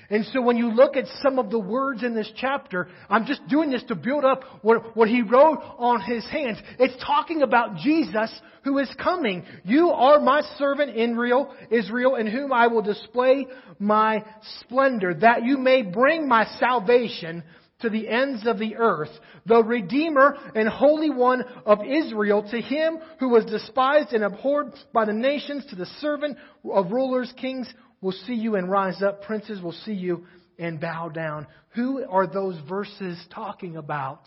And 0.10 0.26
so 0.34 0.41
when 0.41 0.58
you 0.58 0.72
look 0.74 0.98
at 0.98 1.06
some 1.22 1.38
of 1.38 1.52
the 1.52 1.60
words 1.60 2.04
in 2.04 2.15
this 2.15 2.30
chapter, 2.36 2.89
I'm 3.10 3.28
just 3.28 3.48
doing 3.48 3.70
this 3.70 3.84
to 3.89 3.96
build 3.96 4.26
up 4.26 4.44
what, 4.63 4.98
what 4.98 5.08
he 5.08 5.22
wrote 5.22 5.60
on 5.78 6.02
his 6.02 6.26
hands. 6.26 6.58
It's 6.80 7.02
talking 7.06 7.44
about 7.44 7.78
Jesus 7.78 8.30
who 8.63 8.80
is 8.80 8.94
coming. 9.02 9.46
You 9.63 9.91
are 9.91 10.20
my 10.20 10.41
servant 10.58 10.98
Israel, 10.98 11.56
Israel, 11.70 12.15
in 12.15 12.26
whom 12.26 12.52
I 12.52 12.67
will 12.67 12.82
display 12.82 13.46
my 13.80 14.26
splendor, 14.62 15.13
that 15.13 15.46
you 15.46 15.58
may 15.60 15.84
bring 15.84 16.28
my 16.28 16.46
salvation 16.60 17.44
to 17.82 17.89
the 17.89 18.08
ends 18.08 18.46
of 18.48 18.60
the 18.60 18.76
earth, 18.76 19.10
the 19.46 19.63
Redeemer 19.63 20.36
and 20.56 20.67
Holy 20.67 21.10
One 21.10 21.44
of 21.65 21.80
Israel, 21.86 22.44
to 22.50 22.62
him 22.62 23.00
who 23.20 23.30
was 23.30 23.46
despised 23.46 24.13
and 24.13 24.24
abhorred 24.24 24.74
by 24.94 25.06
the 25.06 25.13
nations, 25.13 25.65
to 25.70 25.76
the 25.76 25.86
servant 26.00 26.38
of 26.63 26.91
rulers, 26.91 27.32
kings, 27.38 27.72
will 28.02 28.12
see 28.12 28.34
you 28.34 28.56
and 28.56 28.70
rise 28.70 29.02
up. 29.02 29.24
Princes 29.24 29.62
will 29.62 29.72
see 29.72 29.94
you 29.94 30.26
and 30.58 30.80
bow 30.80 31.10
down. 31.10 31.48
Who 31.76 32.04
are 32.08 32.28
those 32.28 32.58
verses 32.67 33.24
talking 33.34 33.78
about? 33.78 34.22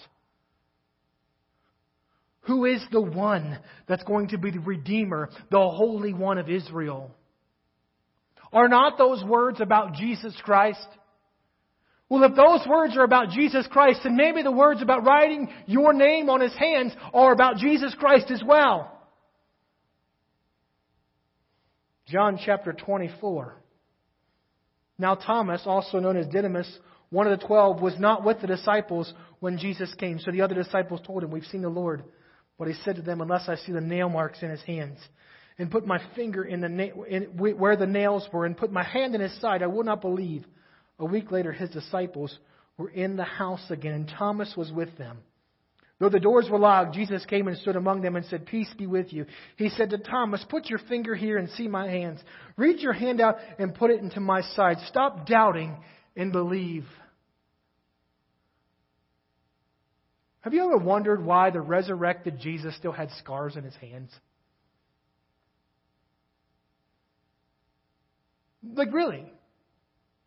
Who 2.42 2.66
is 2.66 2.84
the 2.92 3.00
one 3.00 3.58
that's 3.86 4.04
going 4.04 4.28
to 4.28 4.38
be 4.38 4.50
the 4.50 4.58
Redeemer, 4.58 5.30
the 5.50 5.58
Holy 5.58 6.12
One 6.12 6.38
of 6.38 6.50
Israel? 6.50 7.10
Are 8.52 8.68
not 8.68 8.98
those 8.98 9.24
words 9.24 9.60
about 9.60 9.94
Jesus 9.94 10.34
Christ? 10.44 10.86
Well, 12.08 12.24
if 12.24 12.36
those 12.36 12.66
words 12.68 12.96
are 12.96 13.04
about 13.04 13.30
Jesus 13.30 13.66
Christ, 13.70 14.00
then 14.04 14.16
maybe 14.16 14.42
the 14.42 14.52
words 14.52 14.82
about 14.82 15.04
writing 15.04 15.48
your 15.66 15.92
name 15.92 16.28
on 16.28 16.40
his 16.40 16.54
hands 16.54 16.92
are 17.12 17.32
about 17.32 17.56
Jesus 17.56 17.94
Christ 17.98 18.30
as 18.30 18.42
well. 18.46 18.90
John 22.06 22.38
chapter 22.44 22.72
24. 22.72 23.54
Now, 24.98 25.14
Thomas, 25.14 25.62
also 25.64 25.98
known 25.98 26.16
as 26.16 26.26
Didymus, 26.26 26.70
one 27.10 27.26
of 27.26 27.38
the 27.38 27.46
twelve, 27.46 27.80
was 27.80 27.98
not 27.98 28.24
with 28.24 28.40
the 28.40 28.46
disciples 28.46 29.12
when 29.40 29.58
Jesus 29.58 29.92
came. 29.94 30.18
So 30.18 30.30
the 30.30 30.42
other 30.42 30.54
disciples 30.54 31.00
told 31.06 31.24
him, 31.24 31.30
We've 31.30 31.44
seen 31.44 31.62
the 31.62 31.68
Lord. 31.68 32.04
But 32.58 32.68
he 32.68 32.74
said 32.84 32.96
to 32.96 33.02
them, 33.02 33.20
Unless 33.20 33.48
I 33.48 33.56
see 33.56 33.72
the 33.72 33.80
nail 33.80 34.08
marks 34.08 34.42
in 34.42 34.50
his 34.50 34.62
hands, 34.62 34.98
and 35.58 35.70
put 35.70 35.86
my 35.86 36.00
finger 36.14 36.44
in 36.44 36.60
the 36.60 36.68
na- 36.68 37.02
in, 37.08 37.22
where 37.36 37.76
the 37.76 37.86
nails 37.86 38.28
were, 38.32 38.44
and 38.44 38.56
put 38.56 38.70
my 38.70 38.84
hand 38.84 39.14
in 39.14 39.20
his 39.20 39.40
side, 39.40 39.62
I 39.62 39.66
will 39.66 39.84
not 39.84 40.00
believe. 40.00 40.44
A 40.98 41.04
week 41.04 41.30
later, 41.30 41.52
his 41.52 41.70
disciples 41.70 42.36
were 42.76 42.90
in 42.90 43.16
the 43.16 43.24
house 43.24 43.70
again, 43.70 43.94
and 43.94 44.08
Thomas 44.08 44.54
was 44.56 44.70
with 44.70 44.96
them. 44.98 45.18
Though 46.00 46.08
the 46.08 46.20
doors 46.20 46.48
were 46.50 46.58
locked, 46.58 46.94
Jesus 46.94 47.24
came 47.24 47.46
and 47.46 47.56
stood 47.56 47.76
among 47.76 48.02
them 48.02 48.16
and 48.16 48.26
said, 48.26 48.46
Peace 48.46 48.72
be 48.76 48.86
with 48.86 49.12
you. 49.12 49.26
He 49.56 49.68
said 49.68 49.90
to 49.90 49.98
Thomas, 49.98 50.44
Put 50.48 50.66
your 50.66 50.80
finger 50.80 51.14
here 51.14 51.38
and 51.38 51.48
see 51.50 51.68
my 51.68 51.88
hands. 51.88 52.20
Reach 52.56 52.82
your 52.82 52.92
hand 52.92 53.20
out 53.20 53.36
and 53.58 53.74
put 53.74 53.90
it 53.90 54.00
into 54.00 54.20
my 54.20 54.42
side. 54.54 54.78
Stop 54.88 55.26
doubting 55.26 55.76
and 56.16 56.32
believe. 56.32 56.84
Have 60.40 60.52
you 60.52 60.64
ever 60.64 60.76
wondered 60.76 61.24
why 61.24 61.50
the 61.50 61.60
resurrected 61.60 62.38
Jesus 62.38 62.76
still 62.76 62.92
had 62.92 63.10
scars 63.18 63.56
in 63.56 63.64
his 63.64 63.76
hands? 63.76 64.10
Like, 68.62 68.92
really? 68.92 69.32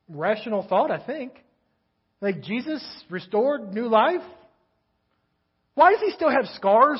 Rational 0.09 0.65
thought, 0.67 0.91
I 0.91 1.05
think. 1.05 1.33
Like, 2.21 2.41
Jesus 2.41 2.83
restored 3.09 3.73
new 3.73 3.87
life? 3.87 4.21
Why 5.75 5.91
does 5.91 6.01
he 6.01 6.11
still 6.11 6.31
have 6.31 6.45
scars 6.55 6.99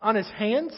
on 0.00 0.14
his 0.14 0.28
hands? 0.36 0.72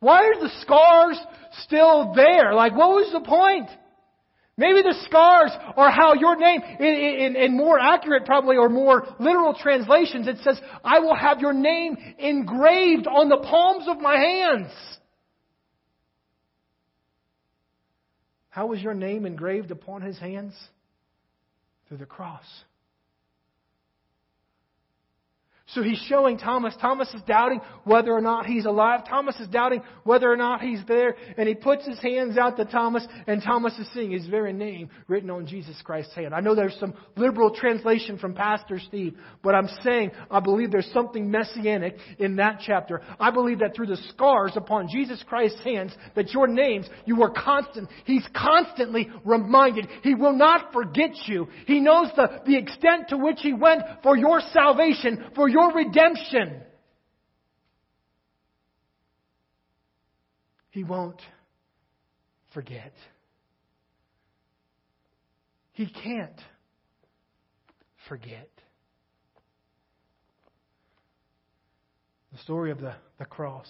Why 0.00 0.24
are 0.24 0.40
the 0.40 0.50
scars 0.60 1.18
still 1.62 2.12
there? 2.14 2.54
Like, 2.54 2.76
what 2.76 2.90
was 2.90 3.12
the 3.12 3.20
point? 3.20 3.68
Maybe 4.58 4.80
the 4.82 4.96
scars 5.06 5.52
are 5.76 5.90
how 5.90 6.14
your 6.14 6.36
name, 6.36 6.62
in, 6.80 6.86
in, 6.86 7.36
in, 7.36 7.56
more 7.56 7.78
accurate 7.78 8.24
probably 8.24 8.56
or 8.56 8.70
more 8.70 9.06
literal 9.20 9.54
translations, 9.54 10.26
it 10.28 10.38
says, 10.42 10.58
I 10.82 10.98
will 11.00 11.14
have 11.14 11.40
your 11.40 11.52
name 11.52 11.96
engraved 12.18 13.06
on 13.06 13.28
the 13.28 13.36
palms 13.36 13.84
of 13.86 14.00
my 14.00 14.16
hands. 14.16 14.70
How 18.56 18.64
was 18.64 18.80
your 18.80 18.94
name 18.94 19.26
engraved 19.26 19.70
upon 19.70 20.00
his 20.00 20.18
hands? 20.18 20.54
Through 21.86 21.98
the 21.98 22.06
cross. 22.06 22.46
So 25.76 25.82
he's 25.82 26.02
showing 26.08 26.38
Thomas. 26.38 26.74
Thomas 26.80 27.12
is 27.12 27.20
doubting 27.26 27.60
whether 27.84 28.10
or 28.10 28.22
not 28.22 28.46
he's 28.46 28.64
alive. 28.64 29.02
Thomas 29.06 29.38
is 29.38 29.46
doubting 29.48 29.82
whether 30.04 30.32
or 30.32 30.36
not 30.38 30.62
he's 30.62 30.80
there. 30.88 31.14
And 31.36 31.46
he 31.46 31.54
puts 31.54 31.86
his 31.86 32.00
hands 32.00 32.38
out 32.38 32.56
to 32.56 32.64
Thomas, 32.64 33.06
and 33.26 33.42
Thomas 33.42 33.78
is 33.78 33.86
seeing 33.92 34.10
his 34.10 34.26
very 34.26 34.54
name 34.54 34.88
written 35.06 35.28
on 35.28 35.46
Jesus 35.46 35.76
Christ's 35.84 36.14
hand. 36.14 36.32
I 36.32 36.40
know 36.40 36.54
there's 36.54 36.78
some 36.80 36.94
liberal 37.14 37.50
translation 37.54 38.16
from 38.16 38.32
Pastor 38.32 38.80
Steve, 38.88 39.18
but 39.42 39.54
I'm 39.54 39.68
saying 39.84 40.12
I 40.30 40.40
believe 40.40 40.70
there's 40.70 40.90
something 40.94 41.30
messianic 41.30 41.98
in 42.18 42.36
that 42.36 42.60
chapter. 42.64 43.02
I 43.20 43.30
believe 43.30 43.58
that 43.58 43.76
through 43.76 43.88
the 43.88 43.98
scars 44.08 44.52
upon 44.56 44.88
Jesus 44.88 45.22
Christ's 45.28 45.62
hands, 45.62 45.94
that 46.14 46.32
your 46.32 46.46
names, 46.46 46.88
you 47.04 47.22
are 47.22 47.30
constant. 47.30 47.90
He's 48.06 48.26
constantly 48.34 49.10
reminded. 49.26 49.88
He 50.02 50.14
will 50.14 50.32
not 50.32 50.72
forget 50.72 51.10
you. 51.26 51.48
He 51.66 51.80
knows 51.80 52.08
the, 52.16 52.40
the 52.46 52.56
extent 52.56 53.10
to 53.10 53.18
which 53.18 53.40
he 53.42 53.52
went 53.52 53.82
for 54.02 54.16
your 54.16 54.40
salvation, 54.54 55.32
for 55.34 55.50
your 55.50 55.65
your 55.66 55.74
redemption. 55.74 56.62
He 60.70 60.84
won't 60.84 61.20
forget. 62.52 62.92
He 65.72 65.86
can't 65.86 66.40
forget. 68.08 68.50
The 72.32 72.38
story 72.38 72.70
of 72.70 72.80
the, 72.80 72.94
the 73.18 73.24
cross. 73.24 73.68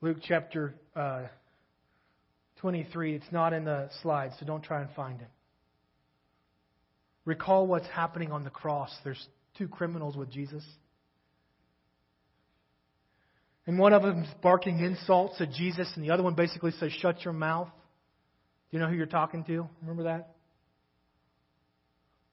Luke 0.00 0.18
chapter 0.22 0.74
uh, 0.94 1.22
23. 2.60 3.14
It's 3.14 3.32
not 3.32 3.52
in 3.52 3.64
the 3.64 3.88
slides, 4.02 4.34
so 4.38 4.46
don't 4.46 4.62
try 4.62 4.80
and 4.80 4.90
find 4.94 5.20
it. 5.20 5.28
Recall 7.24 7.66
what's 7.66 7.86
happening 7.88 8.32
on 8.32 8.44
the 8.44 8.50
cross. 8.50 8.90
There's 9.04 9.24
two 9.56 9.68
criminals 9.68 10.16
with 10.16 10.30
Jesus. 10.30 10.64
And 13.66 13.78
one 13.78 13.92
of 13.92 14.02
them's 14.02 14.28
barking 14.42 14.80
insults 14.80 15.40
at 15.40 15.52
Jesus, 15.52 15.92
and 15.94 16.04
the 16.04 16.10
other 16.10 16.22
one 16.22 16.34
basically 16.34 16.70
says, 16.72 16.90
Shut 16.92 17.22
your 17.24 17.34
mouth. 17.34 17.68
Do 18.70 18.76
you 18.76 18.82
know 18.82 18.88
who 18.88 18.96
you're 18.96 19.06
talking 19.06 19.44
to? 19.44 19.68
Remember 19.82 20.04
that? 20.04 20.34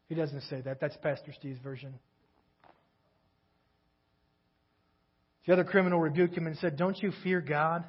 He 0.08 0.16
doesn't 0.16 0.42
say 0.44 0.62
that. 0.62 0.80
That's 0.80 0.96
Pastor 0.98 1.34
Steve's 1.38 1.60
version. 1.60 1.96
The 5.46 5.54
other 5.54 5.64
criminal 5.64 6.00
rebuked 6.00 6.38
him 6.38 6.48
and 6.48 6.58
said, 6.58 6.78
Don't 6.78 6.98
you 7.02 7.12
fear 7.24 7.42
God? 7.42 7.84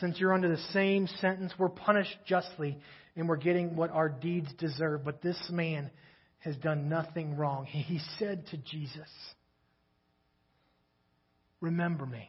Since 0.00 0.18
you're 0.18 0.34
under 0.34 0.48
the 0.48 0.62
same 0.72 1.06
sentence, 1.20 1.52
we're 1.58 1.68
punished 1.68 2.16
justly 2.26 2.78
and 3.16 3.28
we're 3.28 3.36
getting 3.36 3.76
what 3.76 3.90
our 3.90 4.08
deeds 4.08 4.52
deserve. 4.58 5.04
But 5.04 5.22
this 5.22 5.38
man 5.50 5.90
has 6.38 6.56
done 6.56 6.88
nothing 6.88 7.36
wrong. 7.36 7.64
He 7.66 8.00
said 8.18 8.46
to 8.48 8.56
Jesus, 8.56 9.08
Remember 11.60 12.04
me. 12.04 12.28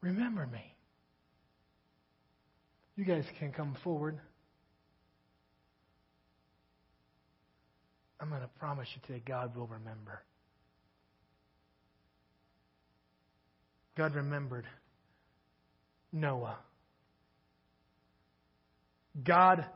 Remember 0.00 0.46
me. 0.46 0.74
You 2.96 3.04
guys 3.04 3.24
can 3.38 3.52
come 3.52 3.76
forward. 3.84 4.18
I'm 8.20 8.28
going 8.28 8.40
to 8.40 8.48
promise 8.58 8.88
you 8.94 9.00
today 9.06 9.22
God 9.26 9.56
will 9.56 9.68
remember. 9.68 10.22
God 13.96 14.14
remembered 14.14 14.64
Noah. 16.12 16.58
God 19.22 19.66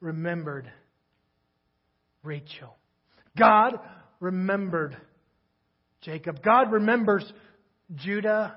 remembered 0.00 0.70
Rachel. 2.22 2.76
God 3.36 3.78
remembered 4.20 4.96
Jacob. 6.02 6.42
God 6.42 6.72
remembers 6.72 7.30
Judah. 7.94 8.56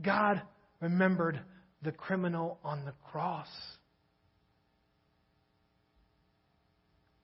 God 0.00 0.42
remembered 0.80 1.40
the 1.82 1.92
criminal 1.92 2.58
on 2.64 2.84
the 2.84 2.92
cross. 3.10 3.48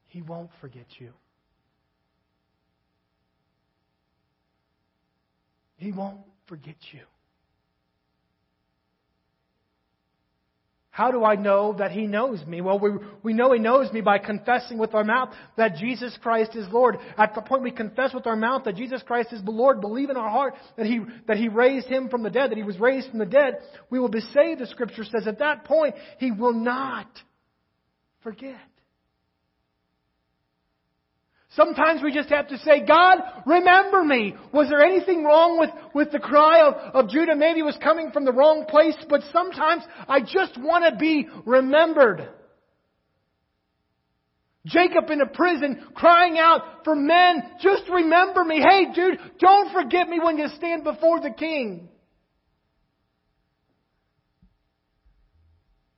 He 0.09 0.23
won't 0.23 0.51
forget 0.61 0.87
you. 0.99 1.13
He 5.77 5.93
won't 5.93 6.19
forget 6.49 6.77
you. 6.93 7.01
How 10.91 11.13
do 11.13 11.23
I 11.23 11.37
know 11.37 11.75
that 11.79 11.93
He 11.93 12.09
knows 12.09 12.45
me? 12.45 12.61
Well, 12.61 12.81
we, 12.81 12.91
we 13.23 13.33
know 13.33 13.53
He 13.53 13.61
knows 13.61 13.93
me 13.93 14.01
by 14.01 14.19
confessing 14.19 14.79
with 14.79 14.95
our 14.95 15.05
mouth 15.05 15.29
that 15.57 15.77
Jesus 15.77 16.19
Christ 16.21 16.57
is 16.57 16.67
Lord. 16.73 16.97
At 17.17 17.37
the 17.37 17.41
point 17.41 17.63
we 17.63 17.71
confess 17.71 18.13
with 18.13 18.27
our 18.27 18.35
mouth 18.35 18.65
that 18.65 18.75
Jesus 18.75 19.01
Christ 19.07 19.33
is 19.33 19.41
the 19.45 19.53
Lord, 19.53 19.81
believe 19.81 20.11
in 20.11 20.17
our 20.17 20.29
heart 20.29 20.55
that 20.77 20.87
He, 20.87 21.01
that 21.29 21.37
He 21.37 21.47
raised 21.49 21.87
Him 21.87 22.09
from 22.09 22.25
the 22.25 22.31
dead, 22.31 22.51
that 22.51 22.59
He 22.59 22.65
was 22.65 22.81
raised 22.81 23.11
from 23.11 23.21
the 23.21 23.27
dead, 23.27 23.59
we 23.91 24.01
will 24.01 24.09
be 24.09 24.23
saved, 24.35 24.61
the 24.61 24.67
Scripture 24.67 25.05
says. 25.05 25.29
At 25.29 25.39
that 25.39 25.65
point, 25.65 25.95
He 26.19 26.33
will 26.33 26.55
not 26.55 27.07
forget. 28.25 28.57
Sometimes 31.59 32.05
we 32.05 32.13
just 32.13 32.29
have 32.29 32.47
to 32.49 32.59
say, 32.59 32.87
God, 32.87 33.19
remember 33.45 34.05
me. 34.05 34.37
Was 34.53 34.69
there 34.69 34.81
anything 34.81 35.25
wrong 35.25 35.59
with, 35.59 35.71
with 35.93 36.13
the 36.13 36.21
cry 36.21 36.61
of, 36.61 36.75
of 36.95 37.11
Judah? 37.11 37.35
Maybe 37.35 37.59
it 37.59 37.65
was 37.65 37.77
coming 37.83 38.13
from 38.13 38.25
the 38.25 38.33
wrong 38.33 38.65
place, 38.69 38.95
but 39.09 39.23
sometimes 39.33 39.83
I 40.09 40.21
just 40.21 40.57
want 40.57 40.85
to 40.89 40.97
be 40.97 41.27
remembered. 41.45 42.29
Jacob 44.67 45.11
in 45.11 45.21
a 45.21 45.27
prison 45.27 45.85
crying 45.95 46.39
out 46.39 46.85
for 46.85 46.95
men, 46.95 47.43
just 47.61 47.83
remember 47.91 48.45
me. 48.45 48.61
Hey 48.61 48.93
dude, 48.95 49.19
don't 49.41 49.73
forget 49.73 50.09
me 50.09 50.21
when 50.23 50.39
you 50.39 50.47
stand 50.59 50.85
before 50.85 51.21
the 51.21 51.31
king. 51.31 51.89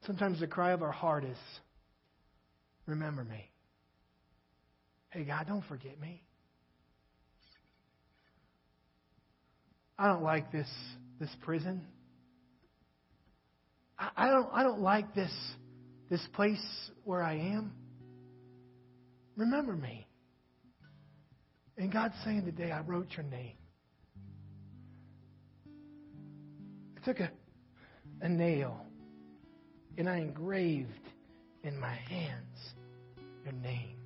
Sometimes 0.06 0.40
the 0.40 0.46
cry 0.46 0.70
of 0.70 0.82
our 0.82 0.92
heart 0.92 1.24
is, 1.24 1.36
remember 2.86 3.24
me. 3.24 3.49
Hey, 5.10 5.24
God, 5.24 5.46
don't 5.48 5.64
forget 5.64 6.00
me. 6.00 6.22
I 9.98 10.06
don't 10.06 10.22
like 10.22 10.50
this, 10.50 10.68
this 11.18 11.30
prison. 11.42 11.82
I, 13.98 14.10
I, 14.16 14.30
don't, 14.30 14.48
I 14.52 14.62
don't 14.62 14.80
like 14.80 15.14
this, 15.14 15.32
this 16.08 16.26
place 16.32 16.64
where 17.04 17.22
I 17.22 17.34
am. 17.34 17.72
Remember 19.36 19.74
me. 19.74 20.06
And 21.76 21.92
God's 21.92 22.14
saying 22.24 22.44
today, 22.44 22.70
I 22.72 22.80
wrote 22.80 23.08
your 23.16 23.26
name. 23.26 23.56
I 26.96 27.04
took 27.04 27.20
a, 27.20 27.30
a 28.20 28.28
nail 28.28 28.86
and 29.98 30.08
I 30.08 30.18
engraved 30.18 31.08
in 31.62 31.78
my 31.78 31.94
hands 31.94 32.74
your 33.44 33.54
name. 33.54 33.99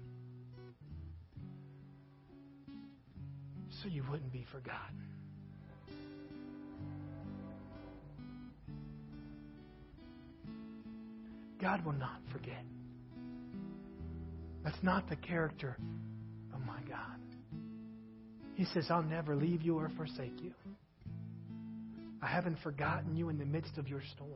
So 3.84 3.90
you 3.90 4.02
wouldn't 4.10 4.32
be 4.32 4.46
forgotten. 4.50 5.02
God 11.60 11.84
will 11.84 11.92
not 11.92 12.20
forget. 12.32 12.64
That's 14.64 14.82
not 14.82 15.08
the 15.10 15.16
character 15.16 15.76
of 16.54 16.60
my 16.60 16.80
God. 16.88 17.20
He 18.54 18.64
says, 18.66 18.86
I'll 18.88 19.02
never 19.02 19.36
leave 19.36 19.60
you 19.60 19.78
or 19.78 19.90
forsake 19.96 20.42
you. 20.42 20.52
I 22.22 22.28
haven't 22.28 22.58
forgotten 22.62 23.14
you 23.14 23.28
in 23.28 23.38
the 23.38 23.44
midst 23.44 23.76
of 23.76 23.86
your 23.86 24.00
storm. 24.14 24.30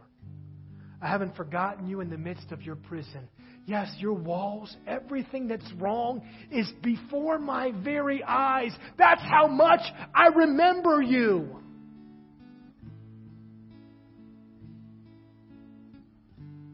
I 1.00 1.08
haven't 1.08 1.36
forgotten 1.36 1.86
you 1.86 2.02
in 2.02 2.10
the 2.10 2.18
midst 2.18 2.52
of 2.52 2.60
your 2.60 2.76
prison. 2.76 3.28
Yes, 3.68 3.94
your 3.98 4.14
walls, 4.14 4.74
everything 4.86 5.46
that's 5.46 5.70
wrong 5.74 6.22
is 6.50 6.72
before 6.82 7.38
my 7.38 7.70
very 7.84 8.24
eyes. 8.24 8.74
That's 8.96 9.20
how 9.20 9.46
much 9.46 9.82
I 10.14 10.28
remember 10.28 11.02
you. 11.02 11.54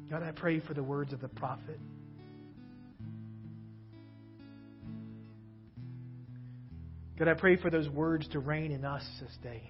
God, 0.08 0.22
I 0.22 0.30
pray 0.30 0.60
for 0.60 0.72
the 0.72 0.84
words 0.84 1.12
of 1.12 1.20
the 1.20 1.26
prophet. 1.26 1.80
God, 7.18 7.26
I 7.26 7.34
pray 7.34 7.56
for 7.56 7.70
those 7.70 7.88
words 7.88 8.28
to 8.28 8.38
reign 8.38 8.70
in 8.70 8.84
us 8.84 9.04
this 9.20 9.36
day. 9.42 9.68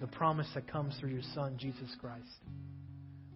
The 0.00 0.08
promise 0.08 0.48
that 0.56 0.66
comes 0.66 0.96
through 0.98 1.10
your 1.10 1.22
Son, 1.36 1.54
Jesus 1.56 1.94
Christ. 2.00 2.26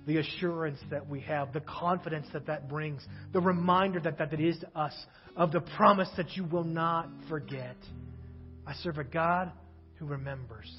The 0.07 0.19
assurance 0.19 0.79
that 0.91 1.09
we 1.09 1.21
have, 1.21 1.53
the 1.53 1.61
confidence 1.61 2.27
that 2.33 2.47
that 2.47 2.69
brings, 2.69 3.05
the 3.33 3.41
reminder 3.41 3.99
that 4.01 4.19
that, 4.19 4.31
that 4.31 4.41
is 4.41 4.59
to 4.59 4.79
us 4.79 4.95
of 5.37 5.53
the 5.53 5.61
promise 5.61 6.09
that 6.17 6.37
you 6.37 6.45
will 6.45 6.65
not 6.65 7.09
forget. 7.29 7.77
I 8.67 8.75
serve 8.75 8.99
a 8.99 9.05
God 9.05 9.51
who 9.97 10.07
remembers. 10.07 10.71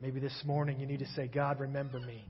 Maybe 0.00 0.20
this 0.20 0.40
morning 0.44 0.80
you 0.80 0.86
need 0.86 1.00
to 1.00 1.08
say, 1.14 1.26
God, 1.26 1.60
remember 1.60 2.00
me. 2.00 2.24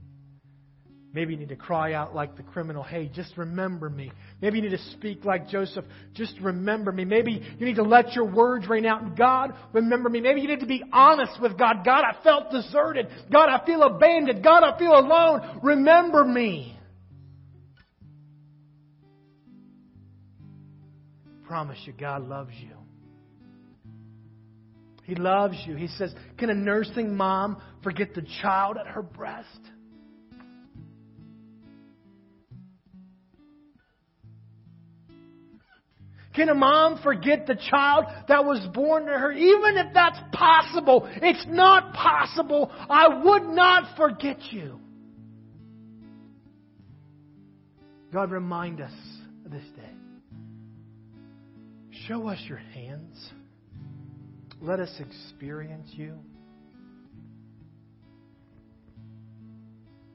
Maybe 1.13 1.33
you 1.33 1.39
need 1.39 1.49
to 1.49 1.57
cry 1.57 1.93
out 1.93 2.15
like 2.15 2.37
the 2.37 2.43
criminal, 2.43 2.83
hey, 2.83 3.11
just 3.13 3.37
remember 3.37 3.89
me. 3.89 4.11
Maybe 4.41 4.57
you 4.57 4.63
need 4.63 4.77
to 4.77 4.91
speak 4.91 5.25
like 5.25 5.49
Joseph, 5.49 5.83
just 6.13 6.33
remember 6.39 6.91
me. 6.91 7.03
Maybe 7.03 7.41
you 7.59 7.65
need 7.65 7.75
to 7.75 7.83
let 7.83 8.13
your 8.13 8.25
words 8.25 8.67
rain 8.67 8.85
out. 8.85 9.17
God, 9.17 9.53
remember 9.73 10.07
me. 10.07 10.21
Maybe 10.21 10.41
you 10.41 10.47
need 10.47 10.61
to 10.61 10.65
be 10.65 10.83
honest 10.93 11.41
with 11.41 11.57
God. 11.57 11.83
God, 11.83 12.05
I 12.05 12.23
felt 12.23 12.49
deserted. 12.51 13.07
God, 13.31 13.49
I 13.49 13.65
feel 13.65 13.83
abandoned. 13.83 14.41
God, 14.41 14.63
I 14.63 14.79
feel 14.79 14.97
alone. 14.97 15.59
Remember 15.61 16.23
me. 16.23 16.77
promise 21.51 21.79
you, 21.85 21.91
God 21.91 22.25
loves 22.29 22.53
you. 22.61 22.71
He 25.03 25.15
loves 25.15 25.61
you. 25.67 25.75
He 25.75 25.87
says, 25.87 26.15
Can 26.37 26.49
a 26.49 26.53
nursing 26.53 27.17
mom 27.17 27.61
forget 27.83 28.15
the 28.15 28.25
child 28.41 28.77
at 28.77 28.87
her 28.87 29.01
breast? 29.01 29.59
Can 36.33 36.47
a 36.47 36.55
mom 36.55 37.01
forget 37.03 37.45
the 37.45 37.55
child 37.69 38.05
that 38.27 38.45
was 38.45 38.65
born 38.73 39.05
to 39.05 39.11
her? 39.11 39.31
Even 39.33 39.77
if 39.77 39.93
that's 39.93 40.19
possible, 40.31 41.09
it's 41.21 41.45
not 41.47 41.93
possible. 41.93 42.71
I 42.89 43.21
would 43.23 43.43
not 43.43 43.97
forget 43.97 44.37
you. 44.51 44.79
God, 48.13 48.31
remind 48.31 48.81
us 48.81 48.93
this 49.45 49.63
day. 49.75 49.91
Show 52.07 52.27
us 52.27 52.39
your 52.47 52.57
hands. 52.57 53.31
Let 54.61 54.79
us 54.79 54.91
experience 54.99 55.89
you. 55.91 56.17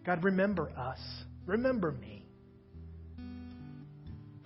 God, 0.04 0.24
remember 0.24 0.70
us. 0.78 1.00
Remember 1.46 1.92
me 1.92 2.15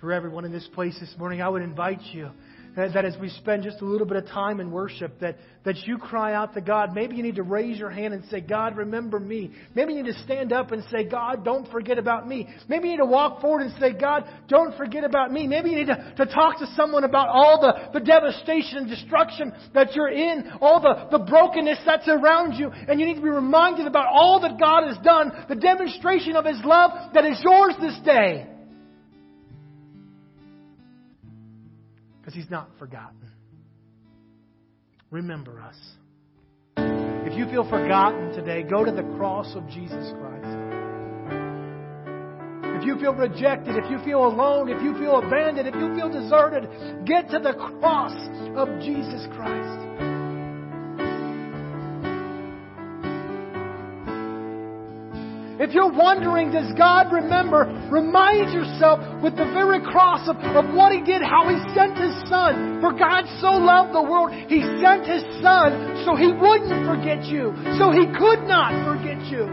for 0.01 0.13
everyone 0.13 0.47
in 0.47 0.53
this 0.53 0.67
place 0.75 0.99
this 0.99 1.15
morning, 1.19 1.43
I 1.43 1.49
would 1.49 1.63
invite 1.63 2.01
you 2.13 2.31
that 2.77 3.05
as 3.05 3.17
we 3.21 3.29
spend 3.29 3.65
just 3.65 3.81
a 3.81 3.85
little 3.85 4.07
bit 4.07 4.17
of 4.17 4.27
time 4.27 4.61
in 4.61 4.71
worship, 4.71 5.19
that, 5.21 5.37
that 5.65 5.77
you 5.87 5.99
cry 5.99 6.35
out 6.35 6.55
to 6.55 6.61
God. 6.61 6.95
Maybe 6.95 7.17
you 7.17 7.23
need 7.23 7.35
to 7.35 7.43
raise 7.43 7.79
your 7.79 7.91
hand 7.91 8.15
and 8.15 8.25
say, 8.27 8.41
God, 8.41 8.77
remember 8.77 9.19
me. 9.19 9.51
Maybe 9.75 9.93
you 9.93 10.03
need 10.03 10.13
to 10.15 10.19
stand 10.21 10.53
up 10.53 10.71
and 10.71 10.83
say, 10.91 11.05
God, 11.05 11.45
don't 11.45 11.69
forget 11.71 11.99
about 11.99 12.29
me. 12.29 12.49
Maybe 12.69 12.87
you 12.87 12.93
need 12.93 13.03
to 13.03 13.07
walk 13.07 13.41
forward 13.41 13.63
and 13.63 13.75
say, 13.81 13.93
God, 13.93 14.25
don't 14.49 14.77
forget 14.77 15.03
about 15.03 15.33
me. 15.33 15.49
Maybe 15.49 15.71
you 15.71 15.77
need 15.77 15.89
to, 15.89 16.15
to 16.19 16.27
talk 16.27 16.61
to 16.61 16.67
someone 16.77 17.03
about 17.03 17.29
all 17.29 17.61
the, 17.61 17.99
the 17.99 18.05
devastation 18.05 18.79
and 18.79 18.89
destruction 18.89 19.53
that 19.75 19.95
you're 19.95 20.09
in, 20.09 20.53
all 20.61 20.81
the, 20.81 21.19
the 21.19 21.25
brokenness 21.25 21.81
that's 21.85 22.09
around 22.09 22.55
you, 22.55 22.71
and 22.71 23.01
you 23.01 23.07
need 23.07 23.17
to 23.17 23.23
be 23.23 23.29
reminded 23.29 23.87
about 23.87 24.07
all 24.07 24.41
that 24.41 24.59
God 24.61 24.87
has 24.87 24.97
done, 25.05 25.33
the 25.49 25.57
demonstration 25.57 26.37
of 26.37 26.45
His 26.45 26.61
love 26.65 27.13
that 27.15 27.25
is 27.25 27.41
yours 27.43 27.75
this 27.81 27.99
day. 28.05 28.47
Because 32.31 32.45
He's 32.45 32.51
not 32.51 32.69
forgotten. 32.79 33.29
Remember 35.11 35.61
us. 35.61 35.77
If 36.77 37.37
you 37.37 37.47
feel 37.47 37.69
forgotten 37.69 38.33
today, 38.33 38.62
go 38.62 38.85
to 38.85 38.93
the 38.93 39.03
cross 39.16 39.55
of 39.57 39.66
Jesus 39.69 40.12
Christ. 40.21 40.57
If 42.79 42.87
you 42.87 42.99
feel 42.99 43.14
rejected, 43.14 43.77
if 43.77 43.90
you 43.90 43.99
feel 44.05 44.25
alone, 44.25 44.69
if 44.69 44.81
you 44.83 44.95
feel 44.95 45.19
abandoned, 45.19 45.69
if 45.69 45.75
you 45.75 45.95
feel 45.95 46.09
deserted, 46.09 47.05
get 47.05 47.29
to 47.31 47.38
the 47.40 47.53
cross 47.55 48.14
of 48.57 48.69
Jesus 48.81 49.27
Christ. 49.35 50.10
If 55.61 55.77
you're 55.77 55.92
wondering, 55.92 56.53
does 56.53 56.73
God 56.73 57.12
remember? 57.12 57.68
Remind 57.92 58.49
yourself 58.49 59.05
with 59.20 59.37
the 59.37 59.44
very 59.53 59.85
cross 59.85 60.27
of, 60.27 60.40
of 60.57 60.73
what 60.73 60.90
He 60.90 61.05
did, 61.05 61.20
how 61.20 61.53
He 61.53 61.61
sent 61.77 62.01
His 62.01 62.16
Son. 62.33 62.81
For 62.81 62.96
God 62.96 63.29
so 63.44 63.61
loved 63.61 63.92
the 63.92 64.01
world, 64.01 64.33
He 64.49 64.64
sent 64.81 65.05
His 65.05 65.20
Son 65.44 66.01
so 66.09 66.16
He 66.16 66.33
wouldn't 66.33 66.88
forget 66.88 67.29
you, 67.29 67.53
so 67.77 67.92
He 67.92 68.09
could 68.09 68.49
not 68.49 68.73
forget 68.88 69.20
you. 69.29 69.44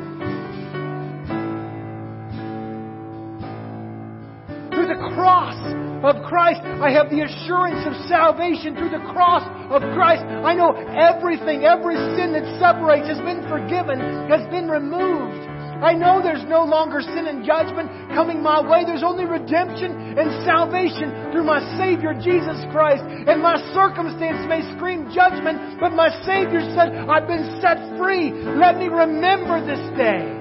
Through 4.72 4.88
the 4.88 5.12
cross 5.12 5.60
of 6.08 6.24
Christ, 6.24 6.64
I 6.64 6.88
have 6.96 7.12
the 7.12 7.28
assurance 7.28 7.84
of 7.84 7.92
salvation 8.08 8.80
through 8.80 8.96
the 8.96 9.04
cross 9.12 9.44
of 9.68 9.84
Christ. 9.92 10.24
I 10.24 10.56
know 10.56 10.72
everything, 10.72 11.68
every 11.68 12.00
sin 12.16 12.32
that 12.32 12.48
separates 12.64 13.12
has 13.12 13.20
been 13.28 13.44
forgiven, 13.52 14.00
has 14.32 14.48
been 14.48 14.72
removed. 14.72 15.57
I 15.84 15.94
know 15.94 16.22
there's 16.22 16.44
no 16.50 16.64
longer 16.64 17.02
sin 17.02 17.28
and 17.28 17.46
judgment 17.46 17.90
coming 18.14 18.42
my 18.42 18.62
way. 18.62 18.84
There's 18.86 19.04
only 19.04 19.26
redemption 19.26 20.18
and 20.18 20.44
salvation 20.44 21.32
through 21.32 21.44
my 21.44 21.62
Savior 21.78 22.14
Jesus 22.18 22.58
Christ. 22.72 23.04
And 23.06 23.42
my 23.42 23.58
circumstance 23.74 24.42
may 24.50 24.66
scream 24.76 25.12
judgment, 25.14 25.80
but 25.80 25.94
my 25.94 26.10
Savior 26.26 26.62
said, 26.74 26.96
I've 27.06 27.28
been 27.28 27.62
set 27.62 27.78
free. 27.98 28.32
Let 28.34 28.78
me 28.78 28.88
remember 28.88 29.62
this 29.62 29.86
day. 29.98 30.38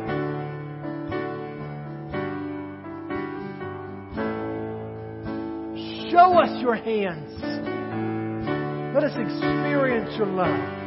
Show 6.10 6.38
us 6.40 6.62
your 6.62 6.76
hands. 6.76 7.36
Let 8.94 9.04
us 9.04 9.12
experience 9.18 10.16
your 10.16 10.28
love. 10.28 10.85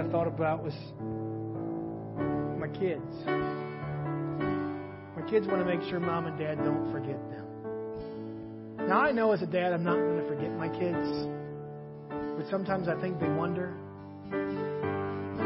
I 0.00 0.08
thought 0.10 0.26
about 0.26 0.64
was 0.64 0.72
my 2.58 2.68
kids. 2.68 3.04
My 5.14 5.28
kids 5.28 5.46
want 5.46 5.58
to 5.60 5.66
make 5.66 5.82
sure 5.90 6.00
mom 6.00 6.26
and 6.26 6.38
dad 6.38 6.56
don't 6.64 6.90
forget 6.90 7.20
them. 7.28 8.88
Now, 8.88 9.00
I 9.00 9.12
know 9.12 9.32
as 9.32 9.42
a 9.42 9.46
dad, 9.46 9.74
I'm 9.74 9.84
not 9.84 9.96
going 9.96 10.22
to 10.22 10.26
forget 10.26 10.50
my 10.56 10.68
kids, 10.70 11.28
but 12.08 12.48
sometimes 12.48 12.88
I 12.88 12.98
think 13.02 13.20
they 13.20 13.28
wonder. 13.28 13.76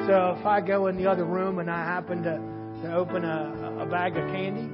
So 0.06 0.36
if 0.38 0.46
I 0.46 0.60
go 0.60 0.86
in 0.86 0.96
the 0.96 1.10
other 1.10 1.24
room 1.24 1.58
and 1.58 1.68
I 1.68 1.84
happen 1.84 2.22
to, 2.22 2.38
to 2.82 2.94
open 2.94 3.24
a, 3.24 3.80
a 3.80 3.86
bag 3.86 4.16
of 4.16 4.30
candy, 4.30 4.72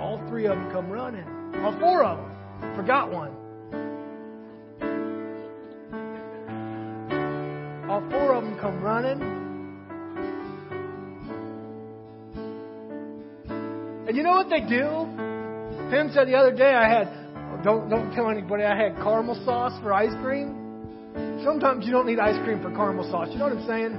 all 0.00 0.16
three 0.30 0.46
of 0.46 0.56
them 0.56 0.70
come 0.72 0.88
running. 0.88 1.26
All 1.62 1.78
four 1.78 2.02
of 2.02 2.16
them. 2.16 2.76
Forgot 2.76 3.12
one. 3.12 3.36
Come 8.60 8.82
running. 8.82 9.20
And 14.06 14.16
you 14.16 14.22
know 14.22 14.32
what 14.32 14.50
they 14.50 14.60
do? 14.60 15.06
Tim 15.90 16.10
said 16.12 16.28
the 16.28 16.34
other 16.36 16.54
day 16.54 16.74
I 16.74 16.88
had, 16.88 17.08
oh, 17.08 17.60
don't, 17.62 17.88
don't 17.88 18.12
tell 18.12 18.28
anybody, 18.28 18.64
I 18.64 18.76
had 18.76 18.96
caramel 18.96 19.40
sauce 19.44 19.72
for 19.82 19.92
ice 19.92 20.14
cream. 20.22 20.56
Sometimes 21.44 21.86
you 21.86 21.92
don't 21.92 22.06
need 22.06 22.18
ice 22.18 22.36
cream 22.44 22.60
for 22.60 22.70
caramel 22.70 23.10
sauce. 23.10 23.28
You 23.32 23.38
know 23.38 23.48
what 23.48 23.58
I'm 23.58 23.66
saying? 23.66 23.98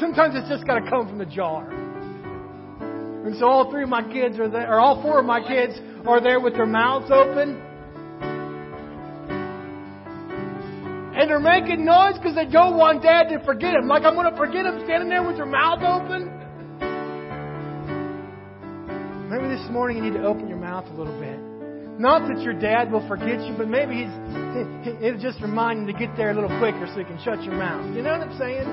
Sometimes 0.00 0.34
it's 0.36 0.48
just 0.48 0.66
got 0.66 0.80
to 0.80 0.90
come 0.90 1.08
from 1.08 1.18
the 1.18 1.26
jar. 1.26 1.70
And 1.70 3.36
so 3.38 3.46
all 3.46 3.70
three 3.70 3.84
of 3.84 3.88
my 3.88 4.02
kids 4.02 4.38
are 4.38 4.48
there, 4.48 4.72
or 4.72 4.80
all 4.80 5.02
four 5.02 5.20
of 5.20 5.26
my 5.26 5.40
kids 5.46 5.74
are 6.06 6.20
there 6.20 6.40
with 6.40 6.54
their 6.54 6.66
mouths 6.66 7.10
open. 7.12 7.62
And 11.20 11.28
they're 11.28 11.38
making 11.38 11.84
noise 11.84 12.16
because 12.16 12.34
they 12.34 12.46
don't 12.46 12.78
want 12.78 13.02
dad 13.02 13.28
to 13.28 13.44
forget 13.44 13.74
him. 13.74 13.88
Like 13.88 14.04
I'm 14.04 14.14
going 14.14 14.32
to 14.32 14.36
forget 14.38 14.64
him 14.64 14.80
standing 14.88 15.10
there 15.10 15.22
with 15.22 15.36
your 15.36 15.44
mouth 15.44 15.84
open. 15.84 16.32
Maybe 19.28 19.52
this 19.52 19.68
morning 19.68 19.98
you 19.98 20.04
need 20.08 20.16
to 20.16 20.24
open 20.24 20.48
your 20.48 20.56
mouth 20.56 20.86
a 20.88 20.96
little 20.96 21.12
bit. 21.20 21.36
Not 22.00 22.26
that 22.32 22.40
your 22.40 22.54
dad 22.54 22.90
will 22.90 23.06
forget 23.06 23.44
you, 23.44 23.52
but 23.52 23.68
maybe 23.68 24.00
he's, 24.00 24.96
it'll 25.04 25.20
just 25.20 25.42
remind 25.42 25.80
him 25.80 25.92
to 25.92 25.92
get 25.92 26.16
there 26.16 26.30
a 26.30 26.34
little 26.34 26.56
quicker 26.58 26.88
so 26.88 26.96
he 26.96 27.04
can 27.04 27.20
shut 27.22 27.44
your 27.44 27.52
mouth. 27.52 27.84
You 27.94 28.00
know 28.00 28.16
what 28.16 28.24
I'm 28.24 28.38
saying? 28.40 28.64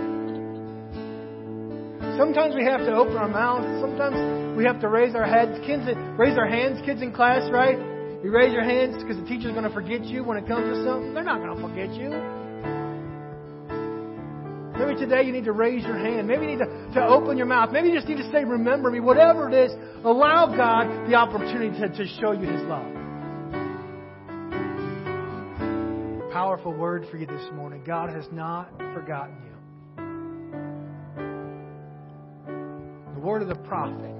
Sometimes 2.16 2.56
we 2.56 2.64
have 2.64 2.80
to 2.80 2.95
open 2.95 3.18
our 3.18 3.28
mouths. 3.28 3.68
Sometimes 3.84 4.56
we 4.56 4.64
have 4.64 4.80
to 4.80 4.88
raise 4.88 5.16
our 5.16 5.28
heads. 5.28 5.60
Kids, 5.68 5.84
raise 6.16 6.38
our 6.38 6.48
hands, 6.48 6.80
kids 6.86 7.02
in 7.02 7.12
class, 7.12 7.52
right? 7.52 7.97
You 8.28 8.34
raise 8.34 8.51
your 8.51 8.65
hands 8.65 9.01
because 9.01 9.15
the 9.15 9.25
teacher's 9.25 9.53
going 9.53 9.63
to 9.63 9.69
forget 9.69 10.03
you 10.03 10.21
when 10.21 10.36
it 10.36 10.45
comes 10.49 10.65
to 10.65 10.84
something. 10.84 11.13
They're 11.13 11.23
not 11.23 11.39
going 11.39 11.55
to 11.55 11.61
forget 11.65 11.93
you. 11.93 12.09
Maybe 14.78 14.99
today 14.99 15.23
you 15.23 15.32
need 15.32 15.45
to 15.45 15.53
raise 15.53 15.86
your 15.86 15.97
hand. 15.97 16.28
Maybe 16.28 16.41
you 16.41 16.49
need 16.49 16.59
to, 16.59 16.65
to 16.95 17.07
open 17.07 17.38
your 17.38 17.45
mouth. 17.45 17.71
Maybe 17.71 17.88
you 17.88 17.95
just 17.95 18.09
need 18.09 18.17
to 18.17 18.30
say, 18.30 18.43
Remember 18.43 18.91
me. 18.91 18.99
Whatever 18.99 19.49
it 19.49 19.53
is, 19.53 19.71
allow 20.03 20.53
God 20.53 21.09
the 21.09 21.15
opportunity 21.15 21.80
to, 21.80 21.88
to 21.88 22.05
show 22.19 22.34
you 22.34 22.49
His 22.49 22.63
love. 22.63 22.91
Powerful 26.34 26.73
word 26.73 27.05
for 27.09 27.15
you 27.15 27.28
this 27.28 27.49
morning. 27.53 27.82
God 27.88 28.09
has 28.09 28.25
not 28.34 28.78
forgotten 28.93 29.38
you. 29.45 29.55
The 33.13 33.21
word 33.21 33.41
of 33.41 33.47
the 33.47 33.55
prophet. 33.55 34.16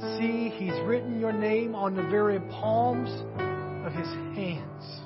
See, 0.00 0.50
He's 0.50 0.74
written 0.84 1.20
your 1.20 1.32
name 1.32 1.74
on 1.74 1.94
the 1.94 2.02
very 2.02 2.40
palms 2.40 3.10
of 3.86 3.92
His 3.92 4.08
hands. 4.36 5.00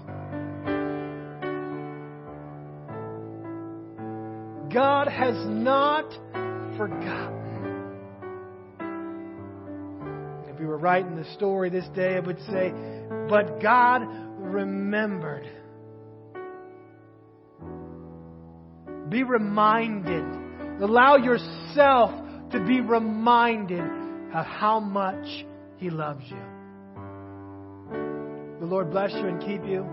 God 4.72 5.08
has 5.08 5.34
not 5.46 6.10
forgotten. 6.76 7.34
If 10.48 10.58
we 10.58 10.66
were 10.66 10.78
writing 10.78 11.16
the 11.16 11.24
story 11.34 11.70
this 11.70 11.88
day, 11.94 12.16
I 12.16 12.20
would 12.20 12.40
say, 12.50 12.72
but 13.28 13.60
God 13.60 14.02
remembered. 14.38 15.48
Be 19.08 19.22
reminded. 19.22 20.24
Allow 20.82 21.16
yourself 21.16 22.10
to 22.52 22.64
be 22.66 22.80
reminded 22.80 23.97
of 24.34 24.46
how 24.46 24.80
much 24.80 25.46
He 25.78 25.90
loves 25.90 26.24
you. 26.28 26.58
The 28.60 28.66
Lord 28.66 28.90
bless 28.90 29.12
you 29.12 29.26
and 29.26 29.40
keep 29.40 29.64
you. 29.64 29.86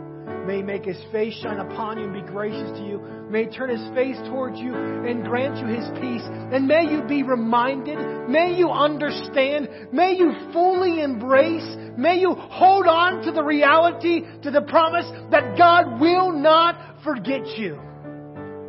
May 0.45 0.57
he 0.57 0.63
make 0.63 0.85
his 0.85 0.97
face 1.11 1.33
shine 1.41 1.59
upon 1.59 1.97
you 1.97 2.05
and 2.05 2.13
be 2.13 2.21
gracious 2.21 2.77
to 2.77 2.85
you. 2.85 2.99
May 3.29 3.45
he 3.45 3.49
turn 3.49 3.69
his 3.69 3.95
face 3.95 4.17
towards 4.29 4.59
you 4.59 4.73
and 4.73 5.23
grant 5.23 5.57
you 5.57 5.67
his 5.67 5.87
peace. 5.99 6.23
And 6.25 6.67
may 6.67 6.83
you 6.89 7.03
be 7.03 7.23
reminded, 7.23 7.97
may 8.29 8.55
you 8.55 8.69
understand, 8.69 9.69
may 9.91 10.15
you 10.15 10.33
fully 10.51 11.01
embrace, 11.01 11.65
may 11.97 12.17
you 12.17 12.33
hold 12.33 12.87
on 12.87 13.23
to 13.23 13.31
the 13.31 13.43
reality, 13.43 14.21
to 14.43 14.51
the 14.51 14.61
promise 14.61 15.05
that 15.31 15.57
God 15.57 15.99
will 15.99 16.31
not 16.31 17.03
forget 17.03 17.45
you. 17.57 17.79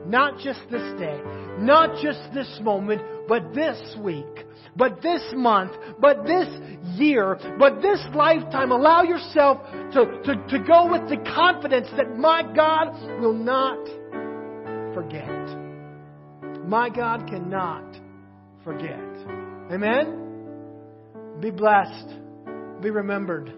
Not 0.06 0.38
just 0.38 0.60
this 0.70 0.98
day, 0.98 1.20
not 1.58 2.02
just 2.02 2.20
this 2.32 2.58
moment, 2.62 3.02
but 3.28 3.54
this 3.54 3.96
week, 3.98 4.46
but 4.76 5.02
this 5.02 5.22
month, 5.34 5.72
but 5.98 6.24
this 6.24 6.48
year, 6.98 7.38
but 7.58 7.82
this 7.82 8.00
lifetime. 8.14 8.70
Allow 8.70 9.02
yourself 9.02 9.58
to, 9.92 10.22
to, 10.24 10.46
to 10.48 10.58
go 10.66 10.90
with 10.90 11.08
the 11.08 11.16
confidence 11.34 11.88
that 11.96 12.16
my 12.16 12.42
God 12.42 13.20
will 13.20 13.34
not 13.34 13.84
forget. 14.94 15.28
My 16.66 16.88
God 16.88 17.26
cannot 17.28 17.84
forget. 18.64 18.98
Amen? 19.70 20.22
Be 21.40 21.50
blessed. 21.50 22.08
Be 22.80 22.90
remembered. 22.90 23.52